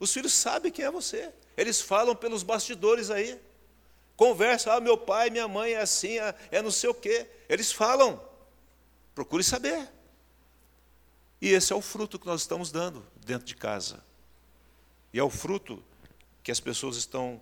[0.04, 1.32] Os filhos sabem quem é você.
[1.56, 3.40] Eles falam pelos bastidores aí.
[4.18, 7.26] Conversa, ah, meu pai, minha mãe é assim, é, é não sei o quê.
[7.48, 8.22] Eles falam.
[9.16, 9.90] Procure saber.
[11.42, 14.04] E esse é o fruto que nós estamos dando dentro de casa.
[15.14, 15.82] E é o fruto
[16.44, 17.40] que as pessoas estão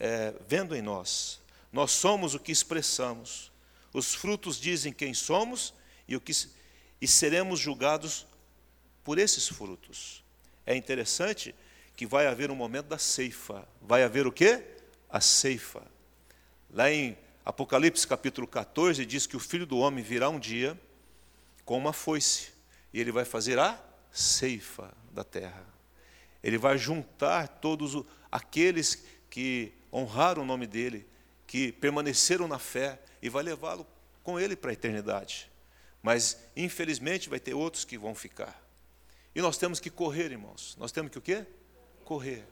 [0.00, 1.38] é, vendo em nós.
[1.72, 3.52] Nós somos o que expressamos.
[3.92, 5.72] Os frutos dizem quem somos
[6.08, 6.32] e, o que,
[7.00, 8.26] e seremos julgados
[9.04, 10.24] por esses frutos.
[10.66, 11.54] É interessante
[12.00, 13.68] que vai haver um momento da ceifa.
[13.82, 14.64] Vai haver o quê?
[15.10, 15.82] A ceifa.
[16.70, 20.80] Lá em Apocalipse capítulo 14 diz que o filho do homem virá um dia
[21.62, 22.52] com uma foice
[22.90, 23.78] e ele vai fazer a
[24.10, 25.62] ceifa da terra.
[26.42, 31.06] Ele vai juntar todos aqueles que honraram o nome dele,
[31.46, 33.86] que permaneceram na fé e vai levá-lo
[34.24, 35.50] com ele para a eternidade.
[36.02, 38.58] Mas infelizmente vai ter outros que vão ficar.
[39.34, 40.74] E nós temos que correr, irmãos.
[40.80, 41.44] Nós temos que o quê?
[42.10, 42.44] Correr.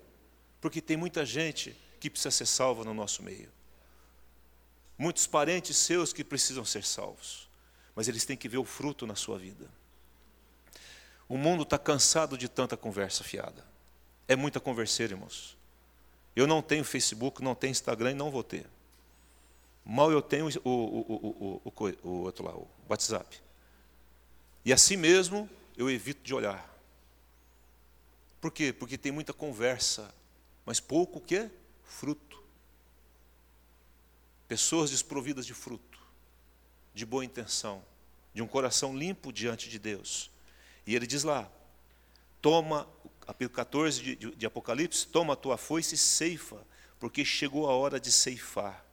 [0.61, 3.51] Porque tem muita gente que precisa ser salva no nosso meio.
[4.97, 7.49] Muitos parentes seus que precisam ser salvos.
[7.93, 9.69] Mas eles têm que ver o fruto na sua vida.
[11.29, 13.67] O mundo está cansado de tanta conversa fiada.
[14.29, 15.57] É muita converseira, irmãos.
[16.37, 18.65] Eu não tenho Facebook, não tenho Instagram e não vou ter.
[19.85, 21.73] Mal eu tenho o, o, o,
[22.05, 23.41] o, outro lá, o WhatsApp.
[24.65, 26.78] E assim mesmo eu evito de olhar.
[28.41, 28.73] Por quê?
[28.73, 30.15] Porque tem muita conversa,
[30.65, 31.51] mas pouco o quê?
[31.83, 32.43] Fruto.
[34.47, 35.99] Pessoas desprovidas de fruto,
[36.95, 37.85] de boa intenção,
[38.33, 40.31] de um coração limpo diante de Deus.
[40.87, 41.51] E ele diz lá:
[42.41, 42.89] toma,
[43.27, 46.65] capítulo 14 de, de, de Apocalipse, toma a tua foice e ceifa,
[46.99, 48.85] porque chegou a hora de ceifar,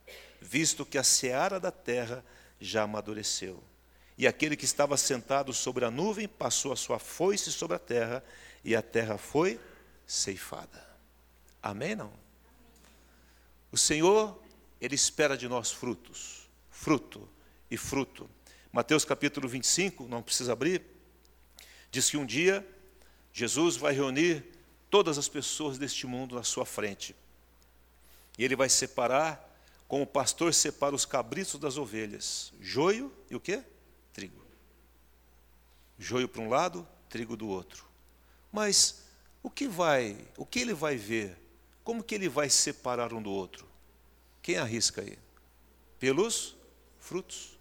[0.42, 2.24] visto que a seara da terra
[2.60, 3.64] já amadureceu.
[4.18, 8.24] E aquele que estava sentado sobre a nuvem passou a sua foice sobre a terra,
[8.66, 9.58] e a terra foi
[10.06, 10.86] ceifada.
[11.64, 11.96] Amém?
[11.96, 12.12] Não?
[13.72, 14.38] O Senhor,
[14.82, 17.30] Ele espera de nós frutos, fruto
[17.72, 18.30] e fruto.
[18.74, 20.84] Mateus capítulo 25, não precisa abrir,
[21.96, 22.68] Diz que um dia
[23.32, 24.44] Jesus vai reunir
[24.90, 27.16] todas as pessoas deste mundo na sua frente.
[28.38, 29.50] E ele vai separar,
[29.88, 33.64] como o pastor separa os cabritos das ovelhas, joio e o que?
[34.12, 34.46] Trigo.
[35.98, 37.85] Joio para um lado, trigo do outro.
[38.56, 39.04] Mas
[39.44, 41.38] o que vai, o que ele vai ver?
[41.84, 43.68] Como que ele vai separar um do outro?
[44.42, 45.20] Quem arrisca aí?
[46.00, 46.56] Pelos
[46.98, 47.60] frutos.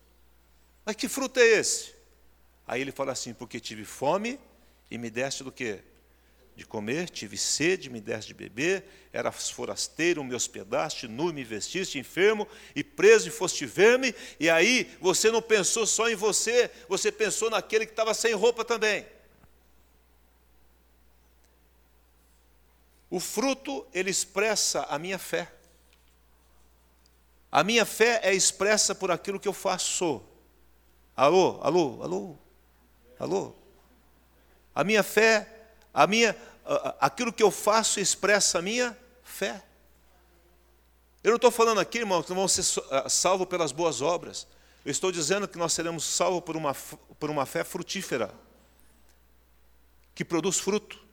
[0.86, 1.92] Mas que fruto é esse?
[2.64, 4.38] Aí ele fala assim: porque tive fome
[4.88, 5.80] e me deste do quê?
[6.54, 11.98] De comer, tive sede, me deste de beber, eras forasteiro, me hospedaste, nu me vestiste,
[11.98, 17.10] enfermo e preso e foste ver-me, e aí você não pensou só em você, você
[17.10, 19.04] pensou naquele que estava sem roupa também.
[23.14, 25.48] O fruto, ele expressa a minha fé.
[27.48, 30.20] A minha fé é expressa por aquilo que eu faço.
[31.14, 32.36] Alô, alô, alô.
[33.16, 33.54] Alô?
[34.74, 35.48] A minha fé,
[35.94, 36.36] a minha,
[36.98, 39.62] aquilo que eu faço expressa a minha fé.
[41.22, 44.44] Eu não estou falando aqui, irmãos, que não vamos ser ah, salvos pelas boas obras.
[44.84, 48.34] Eu estou dizendo que nós seremos salvos por uma, por uma fé frutífera,
[50.16, 51.03] que produz fruto.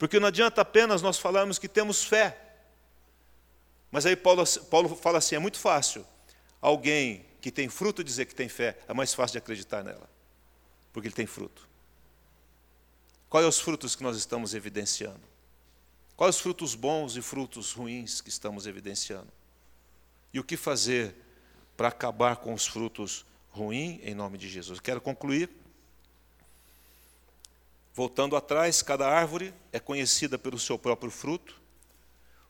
[0.00, 2.36] Porque não adianta apenas nós falarmos que temos fé.
[3.92, 6.04] Mas aí Paulo, Paulo fala assim: é muito fácil
[6.60, 10.10] alguém que tem fruto dizer que tem fé, é mais fácil de acreditar nela
[10.92, 11.68] porque ele tem fruto.
[13.28, 15.20] Quais os frutos que nós estamos evidenciando?
[16.16, 19.28] Quais os frutos bons e frutos ruins que estamos evidenciando?
[20.32, 21.14] E o que fazer
[21.76, 24.80] para acabar com os frutos ruins em nome de Jesus?
[24.80, 25.48] Quero concluir.
[27.94, 31.60] Voltando atrás, cada árvore é conhecida pelo seu próprio fruto.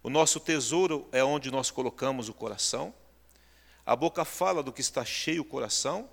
[0.02, 2.94] O nosso tesouro é onde nós colocamos o coração.
[3.84, 6.08] A boca fala do que está cheio o coração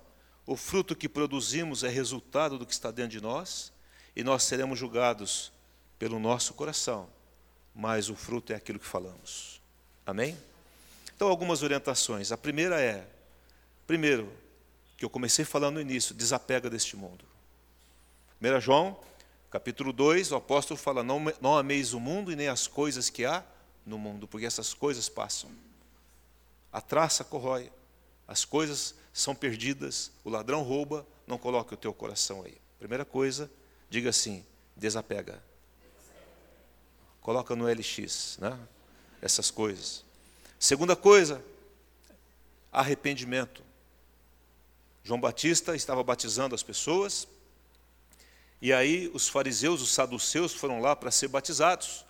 [0.48, 3.70] o fruto que produzimos é resultado do que está dentro de nós,
[4.16, 5.52] e nós seremos julgados
[5.98, 7.06] pelo nosso coração,
[7.74, 9.60] mas o fruto é aquilo que falamos.
[10.06, 10.38] Amém?
[11.14, 12.32] Então, algumas orientações.
[12.32, 13.06] A primeira é,
[13.86, 14.32] primeiro,
[14.96, 17.26] que eu comecei falando no início, desapega deste mundo.
[18.40, 18.98] 1 João,
[19.50, 23.24] capítulo 2, o apóstolo fala: não, não ameis o mundo e nem as coisas que
[23.24, 23.44] há
[23.84, 25.50] no mundo, porque essas coisas passam.
[26.72, 27.72] A traça corrói,
[28.26, 32.56] as coisas são perdidas, o ladrão rouba, não coloque o teu coração aí.
[32.78, 33.50] Primeira coisa,
[33.88, 34.44] diga assim:
[34.76, 35.42] desapega.
[37.20, 38.58] Coloca no LX, né?
[39.20, 40.04] Essas coisas.
[40.58, 41.44] Segunda coisa,
[42.72, 43.62] arrependimento.
[45.02, 47.26] João Batista estava batizando as pessoas,
[48.60, 52.04] e aí os fariseus, os saduceus foram lá para ser batizados.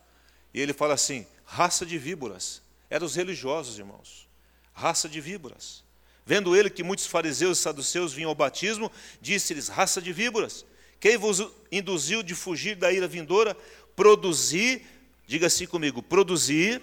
[0.52, 2.62] E ele fala assim: raça de víboras.
[2.90, 4.28] Eram os religiosos, irmãos.
[4.72, 5.84] Raça de víboras.
[6.24, 8.90] Vendo ele que muitos fariseus e saduceus vinham ao batismo,
[9.20, 10.64] disse-lhes: raça de víboras,
[10.98, 13.56] quem vos induziu de fugir da ira vindoura?
[13.98, 14.86] produzir,
[15.26, 16.80] diga assim comigo, produzir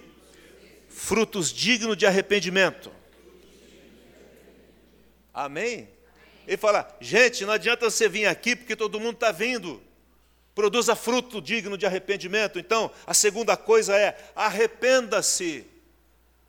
[0.86, 2.92] frutos dignos de arrependimento.
[5.32, 5.88] Amém?
[6.46, 9.82] Ele fala, gente, não adianta você vir aqui porque todo mundo está vindo.
[10.54, 12.58] Produza fruto digno de arrependimento.
[12.58, 15.66] Então, a segunda coisa é arrependa-se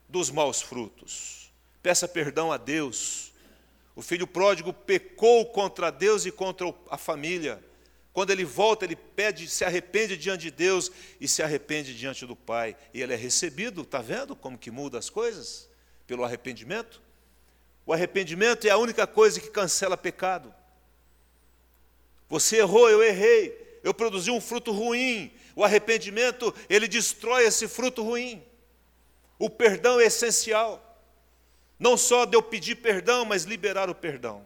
[0.08, 1.50] dos maus frutos.
[1.82, 3.32] Peça perdão a Deus.
[3.94, 7.62] O filho pródigo pecou contra Deus e contra a família.
[8.12, 10.90] Quando ele volta, ele pede, se arrepende diante de Deus
[11.20, 12.76] e se arrepende diante do Pai.
[12.94, 15.68] E ele é recebido, está vendo como que muda as coisas?
[16.06, 17.00] Pelo arrependimento.
[17.88, 20.54] O arrependimento é a única coisa que cancela pecado.
[22.28, 25.32] Você errou, eu errei, eu produzi um fruto ruim.
[25.56, 28.44] O arrependimento, ele destrói esse fruto ruim.
[29.38, 31.00] O perdão é essencial.
[31.78, 34.44] Não só de eu pedir perdão, mas liberar o perdão.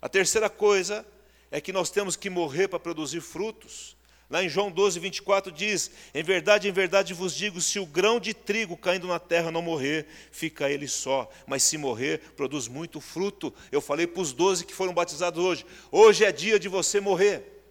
[0.00, 1.04] A terceira coisa
[1.50, 3.93] é que nós temos que morrer para produzir frutos.
[4.34, 8.18] Lá em João 12, 24 diz: Em verdade, em verdade vos digo: se o grão
[8.18, 13.00] de trigo caindo na terra não morrer, fica ele só, mas se morrer, produz muito
[13.00, 13.54] fruto.
[13.70, 17.62] Eu falei para os doze que foram batizados hoje: hoje é dia de você morrer.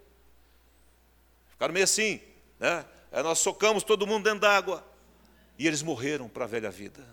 [1.49, 2.22] Ficaram meio assim,
[2.57, 2.86] né?
[3.11, 4.88] Nós socamos todo mundo dentro d'água
[5.59, 7.05] e eles morreram para a velha vida.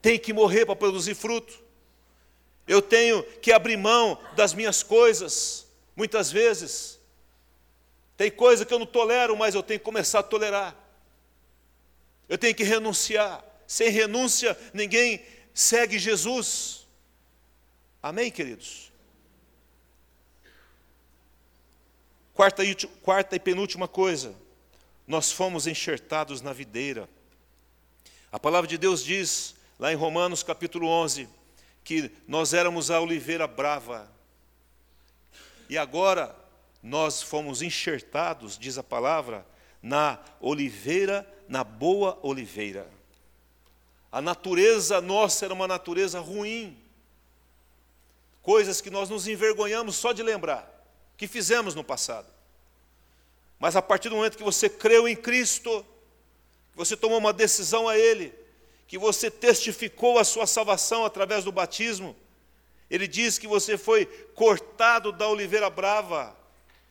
[0.00, 1.52] Tem que morrer para produzir fruto.
[2.66, 6.95] Eu tenho que abrir mão das minhas coisas, muitas vezes.
[8.16, 10.74] Tem coisa que eu não tolero, mas eu tenho que começar a tolerar.
[12.28, 13.44] Eu tenho que renunciar.
[13.66, 16.86] Sem renúncia, ninguém segue Jesus.
[18.02, 18.92] Amém, queridos?
[22.32, 24.34] Quarta e, quarta e penúltima coisa,
[25.06, 27.08] nós fomos enxertados na videira.
[28.30, 31.28] A palavra de Deus diz, lá em Romanos capítulo 11,
[31.82, 34.10] que nós éramos a oliveira brava.
[35.68, 36.36] E agora
[36.86, 39.44] nós fomos enxertados, diz a palavra,
[39.82, 42.88] na oliveira, na boa oliveira.
[44.10, 46.78] A natureza nossa era uma natureza ruim.
[48.40, 50.72] Coisas que nós nos envergonhamos só de lembrar,
[51.16, 52.28] que fizemos no passado.
[53.58, 55.84] Mas a partir do momento que você creu em Cristo,
[56.70, 58.32] que você tomou uma decisão a Ele,
[58.86, 62.14] que você testificou a sua salvação através do batismo.
[62.88, 64.06] Ele diz que você foi
[64.36, 66.45] cortado da oliveira brava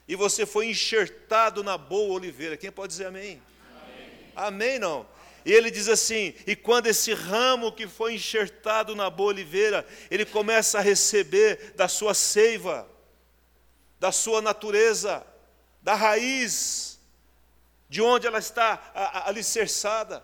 [0.07, 2.57] e você foi enxertado na boa oliveira.
[2.57, 3.41] Quem pode dizer amém?
[3.71, 5.07] Amém, amém não?
[5.45, 10.25] E ele diz assim: e quando esse ramo que foi enxertado na boa oliveira, ele
[10.25, 12.87] começa a receber da sua seiva,
[13.99, 15.25] da sua natureza,
[15.81, 16.99] da raiz,
[17.87, 18.91] de onde ela está
[19.25, 20.23] alicerçada.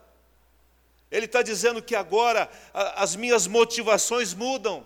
[1.11, 4.85] Ele está dizendo que agora as minhas motivações mudam,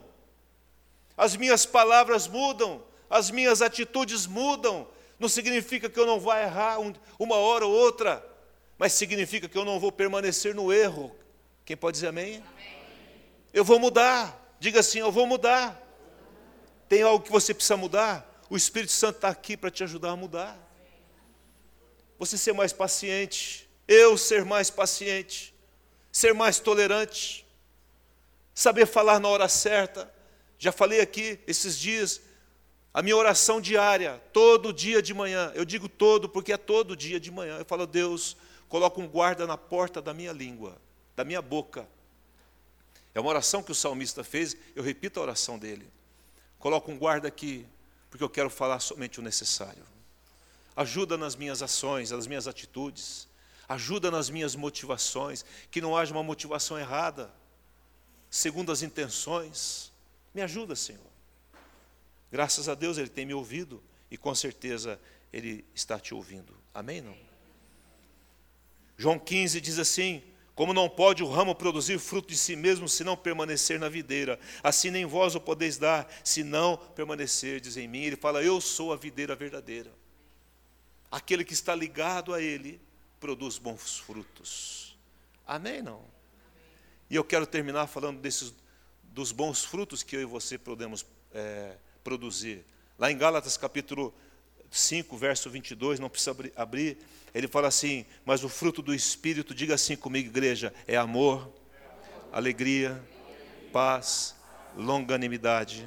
[1.15, 4.88] as minhas palavras mudam, as minhas atitudes mudam.
[5.20, 6.78] Não significa que eu não vá errar
[7.18, 8.26] uma hora ou outra,
[8.78, 11.16] mas significa que eu não vou permanecer no erro.
[11.64, 12.43] Quem pode dizer amém?
[12.53, 12.76] amém.
[13.53, 14.56] Eu vou mudar.
[14.60, 15.82] Diga assim: eu vou mudar.
[16.88, 18.30] Tem algo que você precisa mudar?
[18.49, 20.58] O Espírito Santo está aqui para te ajudar a mudar.
[22.20, 25.56] Você ser mais paciente, eu ser mais paciente
[26.16, 27.45] ser mais tolerante,
[28.53, 30.10] saber falar na hora certa.
[30.58, 32.22] Já falei aqui esses dias,
[32.95, 37.19] a minha oração diária, todo dia de manhã, eu digo todo porque é todo dia
[37.19, 37.57] de manhã.
[37.57, 38.37] Eu falo, Deus,
[38.69, 40.77] coloca um guarda na porta da minha língua,
[41.13, 41.85] da minha boca.
[43.13, 45.85] É uma oração que o salmista fez, eu repito a oração dele.
[46.57, 47.65] Coloca um guarda aqui,
[48.09, 49.83] porque eu quero falar somente o necessário.
[50.73, 53.27] Ajuda nas minhas ações, nas minhas atitudes
[53.67, 57.31] ajuda nas minhas motivações, que não haja uma motivação errada,
[58.29, 59.91] segundo as intenções.
[60.33, 61.14] Me ajuda, Senhor.
[62.32, 64.99] Graças a Deus Ele tem me ouvido e com certeza
[65.32, 66.55] Ele está te ouvindo.
[66.73, 67.01] Amém?
[67.01, 67.15] Não?
[68.97, 70.23] João 15 diz assim:
[70.53, 74.39] Como não pode o ramo produzir fruto de si mesmo se não permanecer na videira,
[74.63, 78.03] assim nem vós o podeis dar se não permanecerdes em mim.
[78.03, 79.91] Ele fala: Eu sou a videira verdadeira.
[81.11, 82.82] Aquele que está ligado a Ele
[83.19, 84.97] produz bons frutos.
[85.47, 85.82] Amém?
[85.82, 86.03] Não?
[87.09, 88.53] E eu quero terminar falando desses,
[89.03, 92.64] dos bons frutos que eu e você podemos é, produzir.
[92.97, 94.14] Lá em Gálatas capítulo
[94.72, 96.97] 5, verso 22, não precisa abrir,
[97.34, 101.51] ele fala assim: Mas o fruto do Espírito, diga assim comigo, igreja, é amor,
[102.32, 103.03] alegria,
[103.74, 104.36] paz,
[104.78, 105.86] longanimidade,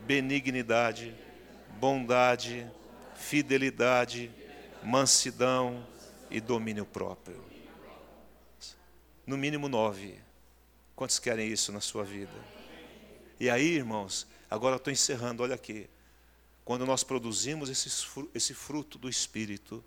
[0.00, 1.14] benignidade,
[1.78, 2.66] bondade,
[3.14, 4.30] fidelidade,
[4.82, 5.86] mansidão,
[6.30, 7.44] e domínio próprio.
[9.26, 10.18] No mínimo nove.
[10.94, 12.32] Quantos querem isso na sua vida?
[13.38, 15.88] E aí, irmãos, agora estou encerrando, olha aqui.
[16.64, 19.82] Quando nós produzimos esse fruto do Espírito,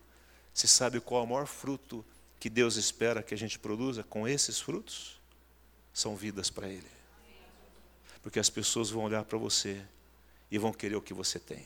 [0.53, 2.05] Você sabe qual é o maior fruto
[2.39, 5.19] que Deus espera que a gente produza com esses frutos?
[5.91, 6.91] São vidas para Ele.
[8.21, 9.83] Porque as pessoas vão olhar para você
[10.51, 11.65] e vão querer o que você tem.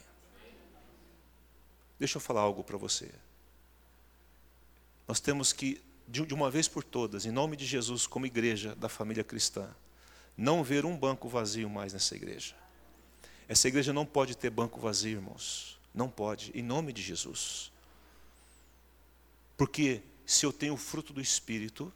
[1.99, 3.11] Deixa eu falar algo para você.
[5.07, 8.87] Nós temos que, de uma vez por todas, em nome de Jesus, como igreja da
[8.87, 9.69] família cristã,
[10.35, 12.55] não ver um banco vazio mais nessa igreja.
[13.47, 15.79] Essa igreja não pode ter banco vazio, irmãos.
[15.93, 17.71] Não pode, em nome de Jesus.
[19.55, 21.91] Porque se eu tenho o fruto do Espírito,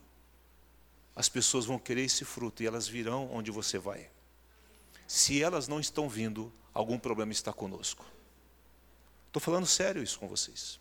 [1.15, 4.09] as pessoas vão querer esse fruto e elas virão onde você vai.
[5.05, 8.05] Se elas não estão vindo, algum problema está conosco.
[9.27, 10.79] Estou falando sério isso com vocês.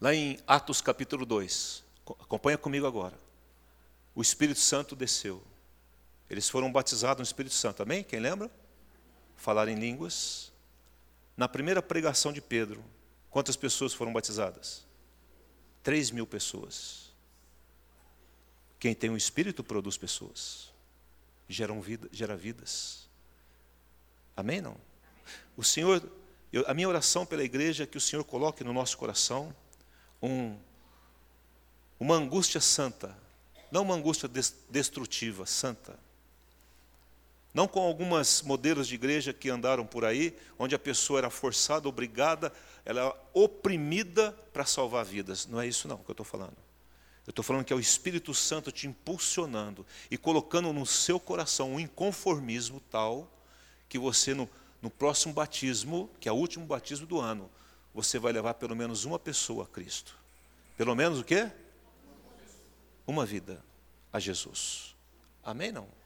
[0.00, 1.84] Lá em Atos capítulo 2,
[2.20, 3.18] acompanha comigo agora.
[4.14, 5.42] O Espírito Santo desceu.
[6.30, 8.04] Eles foram batizados no Espírito Santo, amém?
[8.04, 8.50] Quem lembra?
[9.36, 10.52] Falar em línguas.
[11.36, 12.84] Na primeira pregação de Pedro,
[13.30, 14.84] quantas pessoas foram batizadas?
[15.82, 17.08] Três mil pessoas.
[18.78, 20.72] Quem tem o Espírito produz pessoas,
[21.48, 23.08] geram vida, gera vidas.
[24.36, 24.60] Amém?
[24.60, 24.76] Não?
[25.56, 26.02] O Senhor,
[26.52, 29.54] eu, a minha oração pela igreja é que o Senhor coloque no nosso coração
[30.22, 30.56] um,
[31.98, 33.16] uma angústia santa,
[33.70, 34.28] não uma angústia
[34.68, 35.98] destrutiva, santa.
[37.58, 41.88] Não com algumas modelos de igreja que andaram por aí, onde a pessoa era forçada,
[41.88, 42.52] obrigada,
[42.84, 45.44] ela era oprimida para salvar vidas.
[45.44, 46.56] Não é isso não que eu estou falando.
[47.26, 51.72] Eu estou falando que é o Espírito Santo te impulsionando e colocando no seu coração
[51.72, 53.28] um inconformismo tal
[53.88, 54.48] que você, no,
[54.80, 57.50] no próximo batismo, que é o último batismo do ano,
[57.92, 60.16] você vai levar pelo menos uma pessoa a Cristo.
[60.76, 61.50] Pelo menos o quê?
[63.04, 63.60] Uma vida
[64.12, 64.94] a Jesus.
[65.42, 65.72] Amém?
[65.72, 65.97] Não?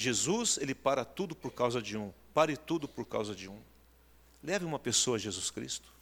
[0.00, 2.12] Jesus, ele para tudo por causa de um.
[2.32, 3.60] Pare tudo por causa de um.
[4.40, 5.92] Leve uma pessoa a Jesus Cristo.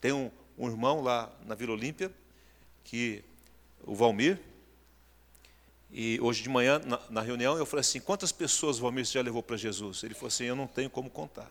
[0.00, 2.14] Tem um, um irmão lá na Vila Olímpia,
[2.84, 3.24] que
[3.82, 4.40] o Valmir,
[5.90, 9.20] e hoje de manhã, na, na, reunião, eu falei assim: quantas pessoas o Valmir já
[9.20, 10.04] levou para Jesus?
[10.04, 11.50] Ele falou assim: eu não tenho como contar.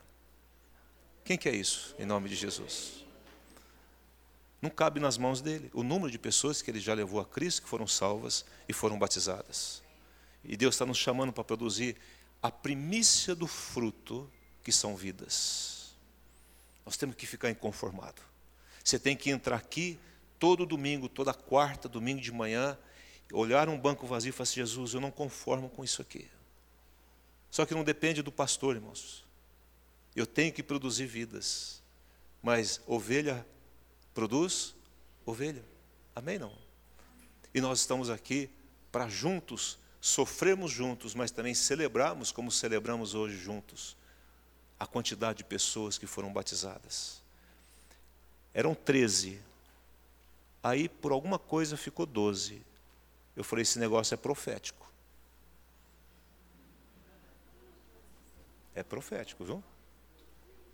[1.26, 3.04] Quem que é isso, em nome de Jesus?
[4.62, 7.64] Não cabe nas mãos dele o número de pessoas que ele já levou a Cristo,
[7.64, 9.82] que foram salvas e foram batizadas.
[10.44, 11.96] E Deus está nos chamando para produzir
[12.41, 14.30] a primícia do fruto,
[14.64, 15.96] que são vidas.
[16.86, 18.22] Nós temos que ficar inconformado.
[18.84, 19.98] Você tem que entrar aqui
[20.38, 22.78] todo domingo, toda quarta, domingo de manhã,
[23.32, 26.30] olhar um banco vazio e falar assim, Jesus, eu não conformo com isso aqui.
[27.50, 29.26] Só que não depende do pastor, irmãos.
[30.16, 31.82] Eu tenho que produzir vidas.
[32.41, 33.46] Mas ovelha
[34.14, 34.76] produz
[35.26, 35.64] ovelha.
[36.16, 36.38] Amém?
[36.38, 36.56] Não?
[37.54, 38.50] E nós estamos aqui
[38.91, 43.95] para juntos sofremos juntos, mas também celebramos como celebramos hoje juntos
[44.78, 47.24] a quantidade de pessoas que foram batizadas.
[48.54, 49.41] Eram 13.
[50.62, 52.62] Aí, por alguma coisa, ficou 12.
[53.34, 54.86] Eu falei: esse negócio é profético.
[58.76, 59.64] É profético, viu?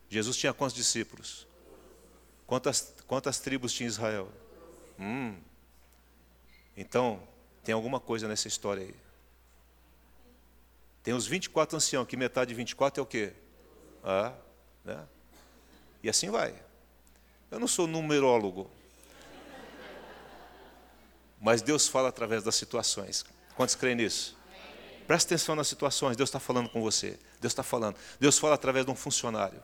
[0.09, 1.45] Jesus tinha quantos discípulos?
[2.47, 4.27] Quantas, quantas tribos tinha Israel?
[4.99, 5.37] Hum.
[6.75, 7.21] Então,
[7.63, 9.08] tem alguma coisa nessa história aí.
[11.03, 13.33] Tem os 24 anciãos, que metade de 24 é o quê?
[14.03, 14.33] Ah,
[14.83, 15.07] né?
[16.03, 16.53] E assim vai.
[17.49, 18.69] Eu não sou numerólogo.
[21.41, 23.25] Mas Deus fala através das situações.
[23.55, 24.37] Quantos creem nisso?
[25.07, 26.15] Presta atenção nas situações.
[26.17, 27.17] Deus está falando com você.
[27.39, 27.95] Deus está falando.
[28.19, 29.61] Deus fala através de um funcionário.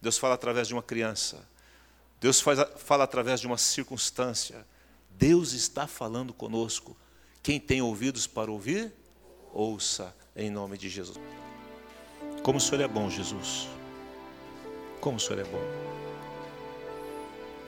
[0.00, 1.46] Deus fala através de uma criança.
[2.20, 4.66] Deus faz, fala através de uma circunstância.
[5.10, 6.96] Deus está falando conosco.
[7.42, 8.92] Quem tem ouvidos para ouvir,
[9.52, 11.18] ouça em nome de Jesus.
[12.42, 13.68] Como o Senhor é bom, Jesus.
[15.00, 15.62] Como o Senhor é bom.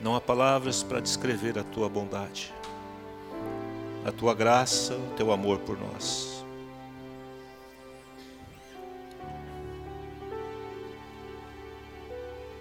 [0.01, 2.51] Não há palavras para descrever a tua bondade,
[4.03, 6.43] a tua graça, o teu amor por nós.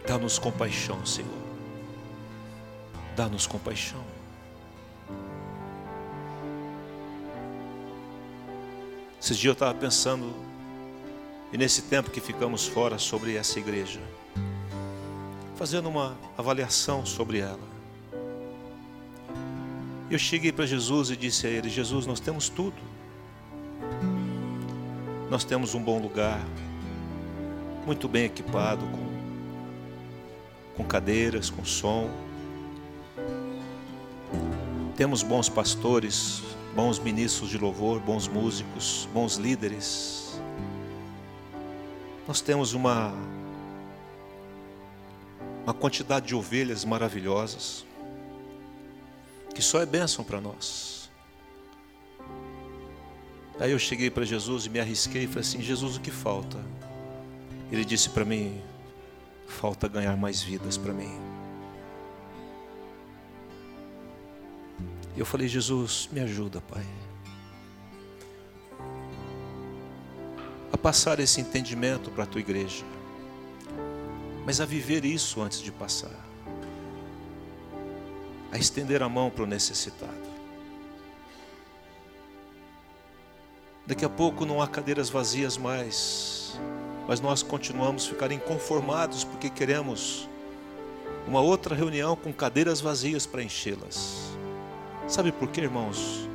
[0.06, 1.30] Dá-nos compaixão, Senhor.
[3.16, 4.19] Dá-nos compaixão.
[9.31, 10.35] Esses dias eu estava pensando,
[11.53, 14.01] e nesse tempo que ficamos fora sobre essa igreja,
[15.55, 17.61] fazendo uma avaliação sobre ela.
[20.11, 22.74] Eu cheguei para Jesus e disse a ele: Jesus, nós temos tudo.
[25.31, 26.45] Nós temos um bom lugar,
[27.87, 32.11] muito bem equipado, com, com cadeiras, com som.
[34.97, 36.43] Temos bons pastores,
[36.74, 40.40] bons ministros de louvor, bons músicos, bons líderes.
[42.26, 43.12] Nós temos uma
[45.64, 47.84] uma quantidade de ovelhas maravilhosas,
[49.54, 51.10] que só é bênção para nós.
[53.58, 56.58] Aí eu cheguei para Jesus e me arrisquei e falei assim: Jesus, o que falta?
[57.70, 58.60] Ele disse para mim:
[59.46, 61.30] falta ganhar mais vidas para mim.
[65.16, 66.86] Eu falei: Jesus, me ajuda, Pai.
[70.72, 72.84] A passar esse entendimento para a tua igreja
[74.50, 76.11] mas a viver isso antes de passar,
[78.50, 80.30] a estender a mão para o necessitado.
[83.86, 86.58] Daqui a pouco não há cadeiras vazias mais,
[87.06, 90.28] mas nós continuamos a ficar inconformados porque queremos
[91.26, 94.30] uma outra reunião com cadeiras vazias para enchê-las.
[95.11, 96.28] Sabe por quê, irmãos?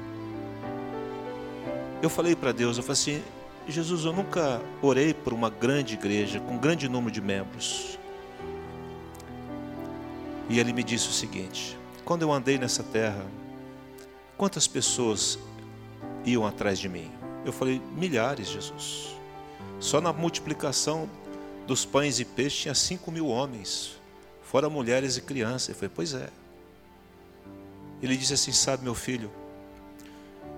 [2.02, 3.24] Eu falei para Deus, eu falei assim,
[3.70, 7.98] Jesus, eu nunca orei por uma grande igreja com um grande número de membros.
[10.50, 13.26] E ele me disse o seguinte: quando eu andei nessa terra,
[14.36, 15.40] quantas pessoas
[16.26, 17.10] iam atrás de mim?
[17.46, 19.16] Eu falei: milhares, Jesus.
[19.80, 21.10] Só na multiplicação
[21.66, 24.02] dos pães e peixes tinha cinco mil homens,
[24.44, 25.70] fora mulheres e crianças.
[25.70, 26.30] Eu falei: pois é.
[28.06, 29.32] Ele disse assim: sabe, meu filho,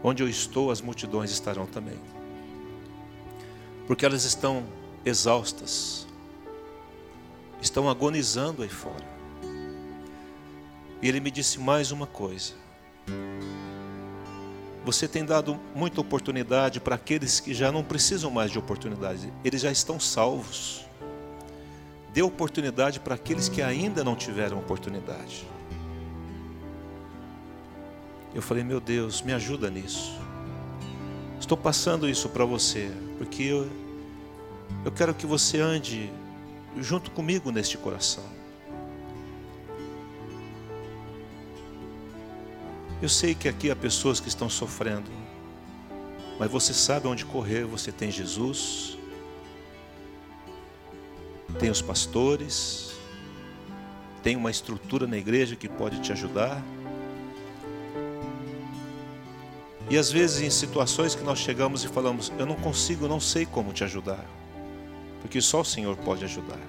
[0.04, 1.98] onde eu estou, as multidões estarão também
[3.88, 4.66] porque elas estão
[5.06, 6.06] exaustas,
[7.62, 9.18] estão agonizando aí fora.
[11.02, 12.54] E ele me disse mais uma coisa:
[14.84, 19.62] você tem dado muita oportunidade para aqueles que já não precisam mais de oportunidade, eles
[19.62, 20.86] já estão salvos.
[22.12, 25.48] Dê oportunidade para aqueles que ainda não tiveram oportunidade.
[28.34, 30.20] Eu falei, meu Deus, me ajuda nisso.
[31.40, 33.70] Estou passando isso para você, porque eu,
[34.84, 36.12] eu quero que você ande
[36.78, 38.24] junto comigo neste coração.
[43.02, 45.10] Eu sei que aqui há pessoas que estão sofrendo,
[46.40, 48.98] mas você sabe onde correr, você tem Jesus,
[51.60, 52.94] tem os pastores,
[54.24, 56.62] tem uma estrutura na igreja que pode te ajudar.
[59.90, 63.46] E às vezes em situações que nós chegamos e falamos, eu não consigo, não sei
[63.46, 64.26] como te ajudar,
[65.22, 66.60] porque só o Senhor pode ajudar.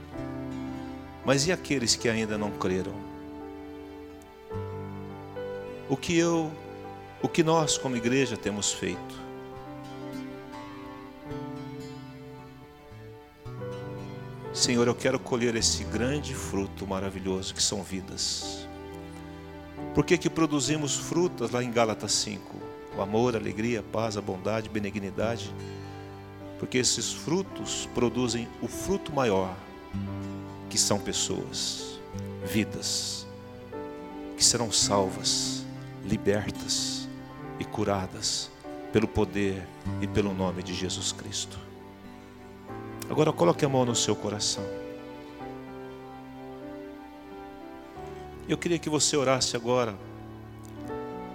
[1.24, 2.94] Mas e aqueles que ainda não creram?
[5.88, 6.52] O que eu,
[7.20, 9.28] o que nós como igreja temos feito?
[14.52, 18.66] Senhor, eu quero colher esse grande fruto maravilhoso que são vidas.
[19.94, 22.67] Por que que produzimos frutas lá em Gálatas 5?
[22.98, 25.54] O amor, a alegria, a paz, a bondade, a benignidade,
[26.58, 29.54] porque esses frutos produzem o fruto maior,
[30.68, 32.00] que são pessoas,
[32.44, 33.26] vidas,
[34.36, 35.64] que serão salvas,
[36.04, 37.08] libertas
[37.60, 38.50] e curadas
[38.92, 39.62] pelo poder
[40.00, 41.58] e pelo nome de Jesus Cristo.
[43.08, 44.64] Agora coloque a mão no seu coração.
[48.48, 49.94] Eu queria que você orasse agora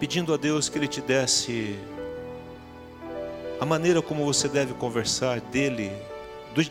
[0.03, 1.79] pedindo a Deus que Ele te desse
[3.57, 5.89] a maneira como você deve conversar dele,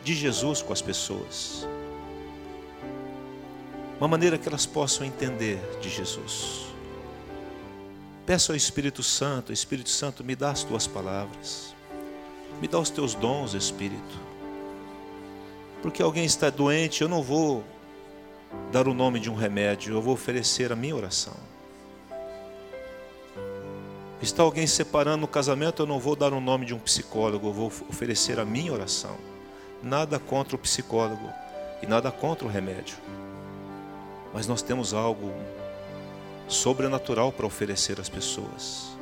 [0.04, 1.66] de Jesus com as pessoas.
[3.98, 6.66] Uma maneira que elas possam entender de Jesus.
[8.26, 11.74] Peça ao Espírito Santo, Espírito Santo, me dá as tuas palavras.
[12.60, 14.20] Me dá os teus dons, Espírito.
[15.80, 17.64] Porque alguém está doente, eu não vou
[18.70, 21.51] dar o nome de um remédio, eu vou oferecer a minha oração.
[24.22, 27.52] Está alguém separando o casamento, eu não vou dar o nome de um psicólogo, eu
[27.52, 29.16] vou oferecer a minha oração.
[29.82, 31.28] Nada contra o psicólogo
[31.82, 32.96] e nada contra o remédio.
[34.32, 35.32] Mas nós temos algo
[36.46, 38.92] sobrenatural para oferecer às pessoas.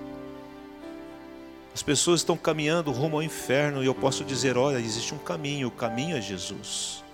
[1.74, 5.68] As pessoas estão caminhando rumo ao inferno e eu posso dizer: olha, existe um caminho,
[5.68, 7.04] o caminho é Jesus.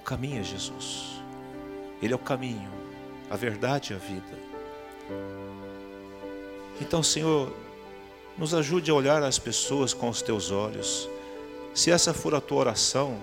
[0.00, 1.20] O caminho é Jesus.
[2.00, 2.70] Ele é o caminho,
[3.30, 5.45] a verdade e a vida.
[6.80, 7.52] Então, Senhor,
[8.36, 11.08] nos ajude a olhar as pessoas com os teus olhos.
[11.74, 13.16] Se essa for a tua oração,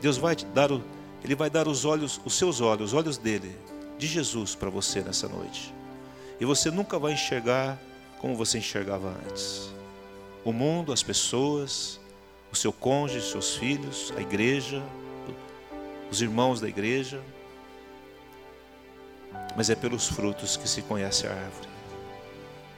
[0.00, 0.82] Deus vai te dar o,
[1.22, 3.56] ele vai dar os olhos, os seus olhos, os olhos dele,
[3.98, 5.72] de Jesus para você nessa noite.
[6.40, 7.80] E você nunca vai enxergar
[8.18, 9.70] como você enxergava antes.
[10.44, 12.00] O mundo, as pessoas,
[12.52, 14.82] o seu cônjuge, seus filhos, a igreja,
[16.10, 17.20] os irmãos da igreja.
[19.56, 21.75] Mas é pelos frutos que se conhece a árvore.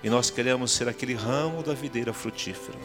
[0.03, 2.79] E nós queremos ser aquele ramo da videira frutífera,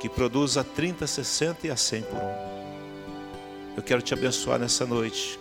[0.00, 3.76] que produz a 30, 60 e a 100 por um.
[3.76, 5.38] Eu quero te abençoar nessa noite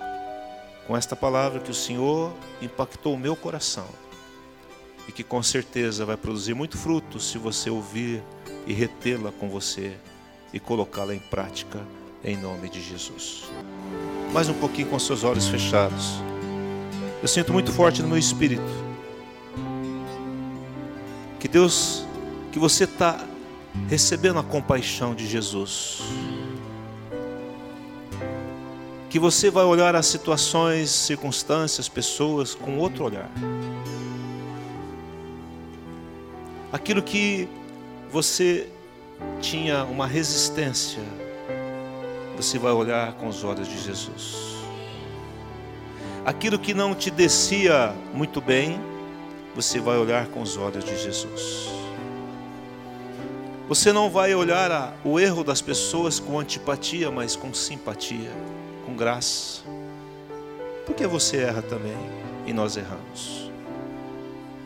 [0.88, 3.88] com esta palavra que o Senhor impactou o meu coração
[5.08, 8.24] e que com certeza vai produzir muito fruto se você ouvir
[8.66, 9.94] e retê-la com você
[10.52, 11.80] e colocá-la em prática
[12.24, 13.44] em nome de Jesus.
[14.34, 16.16] Mais um pouquinho com seus olhos fechados.
[17.22, 18.89] Eu sinto muito forte no meu espírito
[21.40, 22.06] que Deus,
[22.52, 23.26] que você está
[23.88, 26.02] recebendo a compaixão de Jesus.
[29.10, 33.32] Que você vai olhar as situações, circunstâncias, pessoas com outro olhar.
[36.72, 37.48] Aquilo que
[38.12, 38.70] você
[39.42, 41.02] tinha uma resistência,
[42.36, 44.50] você vai olhar com os olhos de Jesus.
[46.26, 48.80] Aquilo que não te descia muito bem,
[49.56, 51.70] você vai olhar com os olhos de Jesus.
[53.68, 58.32] Você não vai olhar a, o erro das pessoas com antipatia, mas com simpatia,
[58.86, 59.62] com graça.
[60.86, 61.98] Porque você erra também
[62.48, 63.50] e nós erramos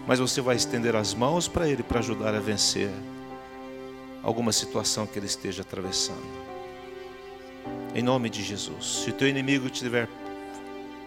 [0.05, 2.89] mas você vai estender as mãos para ele para ajudar a vencer
[4.21, 6.43] alguma situação que ele esteja atravessando.
[7.95, 9.03] Em nome de Jesus.
[9.03, 10.09] Se o teu inimigo tiver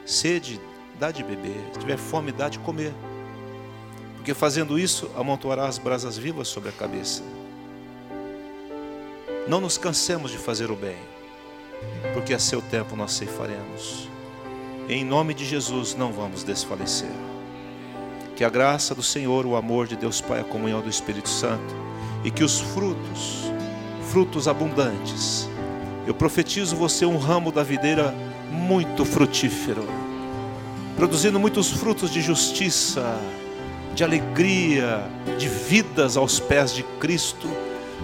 [0.04, 0.60] sede,
[0.98, 1.56] dá de beber.
[1.72, 2.92] Se tiver fome, dá de comer.
[4.26, 7.22] Porque fazendo isso, amontoará as brasas vivas sobre a cabeça.
[9.46, 10.96] Não nos cansemos de fazer o bem,
[12.12, 14.08] porque a seu tempo nós ceifaremos.
[14.88, 17.12] Em nome de Jesus, não vamos desfalecer.
[18.34, 21.76] Que a graça do Senhor, o amor de Deus Pai, a comunhão do Espírito Santo
[22.24, 23.44] e que os frutos,
[24.10, 25.48] frutos abundantes,
[26.04, 28.12] eu profetizo você um ramo da videira
[28.50, 29.86] muito frutífero,
[30.96, 33.16] produzindo muitos frutos de justiça,
[33.96, 35.02] de alegria,
[35.38, 37.48] de vidas aos pés de Cristo.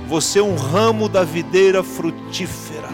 [0.09, 2.89] Você é um ramo da videira frutífera.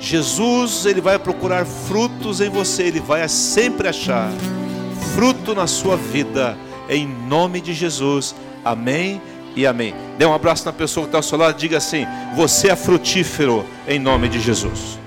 [0.00, 4.32] Jesus, ele vai procurar frutos em você, ele vai sempre achar
[5.14, 6.56] fruto na sua vida,
[6.88, 8.34] em nome de Jesus.
[8.64, 9.20] Amém
[9.54, 9.94] e amém.
[10.18, 13.64] Dê um abraço na pessoa que está ao seu lado, diga assim: Você é frutífero,
[13.86, 15.03] em nome de Jesus.